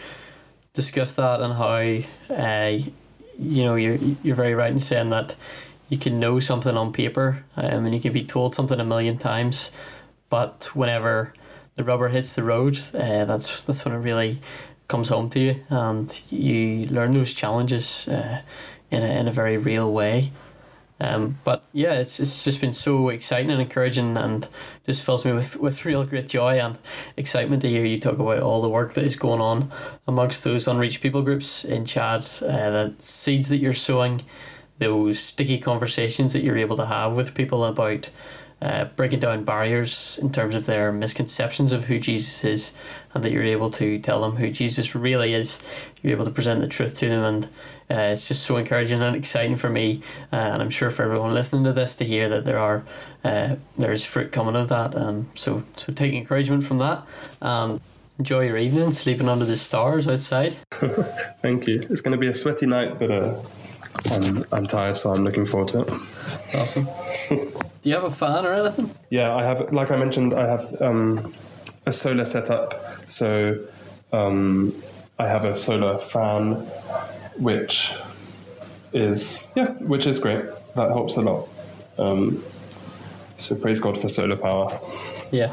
discuss 0.72 1.14
that 1.16 1.42
and 1.42 1.52
how 1.52 2.34
uh, 2.34 2.78
you 3.38 3.62
know 3.62 3.74
you're 3.74 3.98
you're 4.22 4.34
very 4.44 4.54
right 4.54 4.72
in 4.72 4.80
saying 4.80 5.10
that 5.10 5.36
you 5.90 5.98
can 5.98 6.18
know 6.18 6.40
something 6.40 6.74
on 6.74 6.90
paper 6.90 7.44
um, 7.54 7.84
and 7.84 7.94
you 7.94 8.00
can 8.00 8.14
be 8.14 8.24
told 8.24 8.54
something 8.54 8.80
a 8.80 8.84
million 8.84 9.18
times, 9.18 9.70
but 10.30 10.70
whenever 10.72 11.34
the 11.74 11.84
rubber 11.84 12.08
hits 12.08 12.34
the 12.34 12.42
road, 12.42 12.78
uh, 12.94 13.26
that's 13.26 13.64
that's 13.66 13.84
when 13.84 13.94
it 13.94 13.98
really 13.98 14.40
comes 14.88 15.10
home 15.10 15.28
to 15.28 15.38
you, 15.38 15.54
and 15.68 16.22
you 16.30 16.86
learn 16.86 17.10
those 17.10 17.34
challenges 17.34 18.08
uh, 18.08 18.40
in 18.90 19.02
a 19.02 19.20
in 19.20 19.28
a 19.28 19.32
very 19.32 19.58
real 19.58 19.92
way. 19.92 20.30
Um, 21.02 21.38
but 21.42 21.64
yeah, 21.72 21.94
it's, 21.94 22.20
it's 22.20 22.44
just 22.44 22.60
been 22.60 22.72
so 22.72 23.08
exciting 23.08 23.50
and 23.50 23.60
encouraging 23.60 24.16
and 24.16 24.46
just 24.86 25.04
fills 25.04 25.24
me 25.24 25.32
with, 25.32 25.56
with 25.56 25.84
real 25.84 26.04
great 26.04 26.28
joy 26.28 26.60
and 26.60 26.78
excitement 27.16 27.62
to 27.62 27.68
hear 27.68 27.84
you 27.84 27.98
talk 27.98 28.20
about 28.20 28.38
all 28.38 28.62
the 28.62 28.68
work 28.68 28.94
that 28.94 29.04
is 29.04 29.16
going 29.16 29.40
on 29.40 29.68
amongst 30.06 30.44
those 30.44 30.68
unreached 30.68 31.00
people 31.00 31.22
groups 31.22 31.64
in 31.64 31.84
Chad, 31.84 32.24
uh, 32.42 32.70
the 32.70 32.94
seeds 32.98 33.48
that 33.48 33.56
you're 33.56 33.72
sowing, 33.72 34.22
those 34.78 35.18
sticky 35.18 35.58
conversations 35.58 36.32
that 36.34 36.44
you're 36.44 36.56
able 36.56 36.76
to 36.76 36.86
have 36.86 37.14
with 37.14 37.34
people 37.34 37.64
about 37.64 38.08
uh, 38.62 38.84
breaking 38.96 39.18
down 39.18 39.42
barriers 39.44 40.18
in 40.22 40.30
terms 40.30 40.54
of 40.54 40.66
their 40.66 40.92
misconceptions 40.92 41.72
of 41.72 41.86
who 41.86 41.98
Jesus 41.98 42.44
is, 42.44 42.72
and 43.12 43.24
that 43.24 43.32
you're 43.32 43.42
able 43.42 43.70
to 43.70 43.98
tell 43.98 44.22
them 44.22 44.36
who 44.36 44.50
Jesus 44.50 44.94
really 44.94 45.32
is. 45.32 45.60
You're 46.00 46.12
able 46.12 46.24
to 46.26 46.30
present 46.30 46.60
the 46.60 46.68
truth 46.68 46.96
to 46.98 47.08
them, 47.08 47.24
and 47.24 47.44
uh, 47.90 48.12
it's 48.12 48.28
just 48.28 48.44
so 48.44 48.56
encouraging 48.56 49.02
and 49.02 49.16
exciting 49.16 49.56
for 49.56 49.68
me, 49.68 50.00
uh, 50.32 50.36
and 50.36 50.62
I'm 50.62 50.70
sure 50.70 50.90
for 50.90 51.02
everyone 51.02 51.34
listening 51.34 51.64
to 51.64 51.72
this 51.72 51.96
to 51.96 52.04
hear 52.04 52.28
that 52.28 52.44
there 52.44 52.58
are 52.58 52.84
uh, 53.24 53.56
there's 53.76 54.04
fruit 54.04 54.30
coming 54.30 54.54
of 54.54 54.68
that. 54.68 54.94
Um, 54.94 55.28
so 55.34 55.64
so 55.74 55.92
take 55.92 56.14
encouragement 56.14 56.62
from 56.62 56.78
that. 56.78 57.04
Um, 57.40 57.80
enjoy 58.20 58.46
your 58.46 58.58
evening, 58.58 58.92
sleeping 58.92 59.28
under 59.28 59.44
the 59.44 59.56
stars 59.56 60.06
outside. 60.06 60.54
Thank 61.42 61.66
you. 61.66 61.84
It's 61.90 62.00
going 62.00 62.12
to 62.12 62.18
be 62.18 62.28
a 62.28 62.34
sweaty 62.34 62.66
night, 62.66 63.00
but 63.00 63.10
uh, 63.10 63.42
I'm, 64.12 64.44
I'm 64.52 64.66
tired, 64.68 64.96
so 64.96 65.12
I'm 65.12 65.24
looking 65.24 65.46
forward 65.46 65.68
to 65.70 65.80
it. 65.80 65.92
Awesome. 66.54 66.86
Do 67.82 67.88
you 67.90 67.96
have 67.96 68.04
a 68.04 68.10
fan 68.10 68.46
or 68.46 68.54
anything? 68.54 68.94
Yeah, 69.10 69.34
I 69.34 69.42
have, 69.42 69.72
like 69.72 69.90
I 69.90 69.96
mentioned, 69.96 70.34
I 70.34 70.46
have 70.46 70.80
um, 70.80 71.34
a 71.84 71.92
solar 71.92 72.24
setup. 72.24 72.80
So 73.10 73.58
um, 74.12 74.72
I 75.18 75.26
have 75.26 75.44
a 75.44 75.54
solar 75.54 75.98
fan, 75.98 76.54
which 77.38 77.92
is 78.92 79.48
yeah, 79.56 79.70
which 79.72 80.06
is 80.06 80.18
great. 80.20 80.44
That 80.76 80.90
helps 80.90 81.16
a 81.16 81.22
lot. 81.22 81.48
Um, 81.98 82.42
so 83.36 83.56
praise 83.56 83.80
God 83.80 83.98
for 83.98 84.06
solar 84.06 84.36
power. 84.36 84.70
Yeah. 85.32 85.52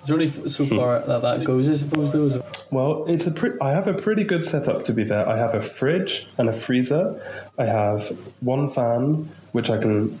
It's 0.00 0.10
only 0.10 0.26
f- 0.26 0.48
so 0.48 0.64
far 0.66 1.00
that 1.00 1.22
that 1.22 1.44
goes, 1.44 1.68
I 1.68 1.76
suppose. 1.76 2.12
Those. 2.12 2.38
Well, 2.70 3.04
it's 3.06 3.26
a 3.26 3.30
pre- 3.30 3.58
I 3.60 3.70
have 3.72 3.86
a 3.86 3.94
pretty 3.94 4.24
good 4.24 4.44
setup 4.44 4.84
to 4.84 4.92
be 4.92 5.04
fair. 5.04 5.28
I 5.28 5.36
have 5.36 5.54
a 5.54 5.60
fridge 5.60 6.26
and 6.38 6.48
a 6.48 6.52
freezer. 6.52 7.20
I 7.58 7.64
have 7.64 8.08
one 8.40 8.70
fan 8.70 9.30
which 9.52 9.68
I 9.70 9.78
can 9.78 10.18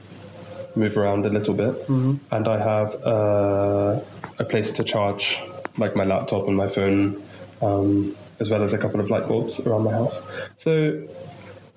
move 0.76 0.96
around 0.96 1.26
a 1.26 1.28
little 1.28 1.54
bit, 1.54 1.88
and 1.88 2.48
I 2.48 2.58
have 2.58 2.94
uh, 3.04 4.00
a 4.38 4.44
place 4.44 4.70
to 4.72 4.84
charge 4.84 5.40
like 5.78 5.96
my 5.96 6.04
laptop 6.04 6.46
and 6.46 6.56
my 6.56 6.68
phone, 6.68 7.22
um, 7.62 8.14
as 8.40 8.50
well 8.50 8.62
as 8.62 8.72
a 8.72 8.78
couple 8.78 9.00
of 9.00 9.10
light 9.10 9.26
bulbs 9.28 9.60
around 9.60 9.84
my 9.84 9.92
house. 9.92 10.26
So 10.56 11.02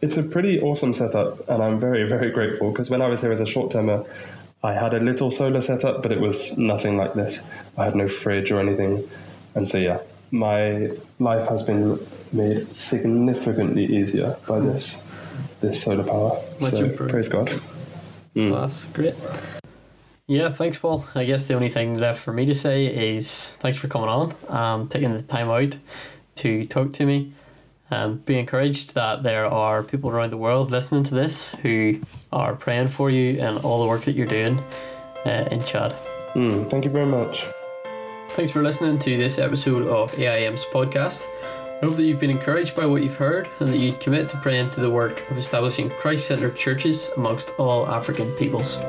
it's 0.02 0.18
a 0.18 0.24
pretty 0.24 0.60
awesome 0.62 0.94
setup, 0.94 1.48
and 1.50 1.64
I'm 1.64 1.80
very 1.80 2.08
very 2.08 2.32
grateful 2.32 2.72
because 2.72 2.90
when 2.90 3.02
I 3.02 3.08
was 3.08 3.22
here 3.22 3.32
as 3.32 3.42
a 3.42 3.46
short 3.46 3.72
termer. 3.72 4.06
I 4.64 4.74
had 4.74 4.96
a 4.96 5.00
little 5.00 5.30
solar 5.30 5.62
setup, 5.62 6.02
but 6.02 6.12
it 6.12 6.20
was 6.20 6.58
nothing 6.58 6.98
like 6.98 7.14
this. 7.14 7.44
I 7.78 7.86
had 7.86 7.96
no 7.96 8.08
fridge 8.08 8.52
or 8.52 8.60
anything. 8.60 9.08
And 9.54 9.68
so, 9.68 9.78
yeah, 9.78 10.00
my 10.32 10.90
life 11.20 11.48
has 11.48 11.64
been 11.64 12.00
made 12.34 12.76
significantly 12.76 13.86
easier 13.86 14.36
by 14.48 14.60
this 14.60 15.04
this 15.62 15.82
solar 15.82 16.04
power. 16.04 16.42
Much 16.62 16.74
so, 16.74 16.86
improved. 16.86 17.12
praise 17.12 17.30
God. 17.30 17.50
Class. 18.38 18.86
Great. 18.94 19.16
Yeah, 20.28 20.50
thanks, 20.50 20.78
Paul. 20.78 21.06
I 21.16 21.24
guess 21.24 21.48
the 21.48 21.54
only 21.54 21.70
thing 21.70 21.96
left 21.96 22.22
for 22.22 22.34
me 22.34 22.46
to 22.46 22.54
say 22.54 22.86
is 23.16 23.56
thanks 23.58 23.78
for 23.78 23.88
coming 23.88 24.10
on 24.10 24.34
and 24.50 24.92
taking 24.92 25.14
the 25.14 25.22
time 25.22 25.50
out 25.50 25.78
to 26.36 26.66
talk 26.66 26.92
to 26.94 27.06
me. 27.06 27.32
Um, 27.90 28.18
be 28.18 28.38
encouraged 28.38 28.96
that 28.96 29.24
there 29.24 29.46
are 29.46 29.82
people 29.82 30.10
around 30.10 30.32
the 30.32 30.38
world 30.38 30.72
listening 30.72 31.04
to 31.04 31.16
this 31.16 31.56
who 31.62 32.02
are 32.34 32.54
praying 32.54 32.90
for 32.90 33.10
you 33.10 33.40
and 33.40 33.58
all 33.60 33.82
the 33.82 33.88
work 33.88 34.02
that 34.02 34.18
you're 34.18 34.28
doing 34.28 34.62
uh, 35.26 35.48
in 35.50 35.64
Chad. 35.64 35.96
Mm, 36.34 36.70
thank 36.70 36.84
you 36.84 36.92
very 36.92 37.06
much. 37.06 37.46
Thanks 38.32 38.52
for 38.52 38.62
listening 38.62 39.00
to 39.00 39.18
this 39.18 39.40
episode 39.40 39.88
of 39.88 40.14
AIM's 40.20 40.66
podcast. 40.66 41.26
I 41.80 41.86
hope 41.86 41.96
that 41.98 42.04
you've 42.06 42.20
been 42.20 42.32
encouraged 42.32 42.76
by 42.76 42.88
what 42.88 43.04
you've 43.04 43.18
heard 43.18 43.48
and 43.60 43.70
that 43.70 43.78
you'd 43.78 44.00
commit 44.00 44.28
to 44.30 44.38
praying 44.38 44.72
to 44.72 44.80
the 44.80 44.90
work 44.90 45.30
of 45.30 45.38
establishing 45.38 45.92
Christ 45.92 46.28
centered 46.28 46.56
churches 46.56 47.12
amongst 47.16 47.52
all 47.60 47.88
African 47.88 48.32
peoples. 48.32 48.80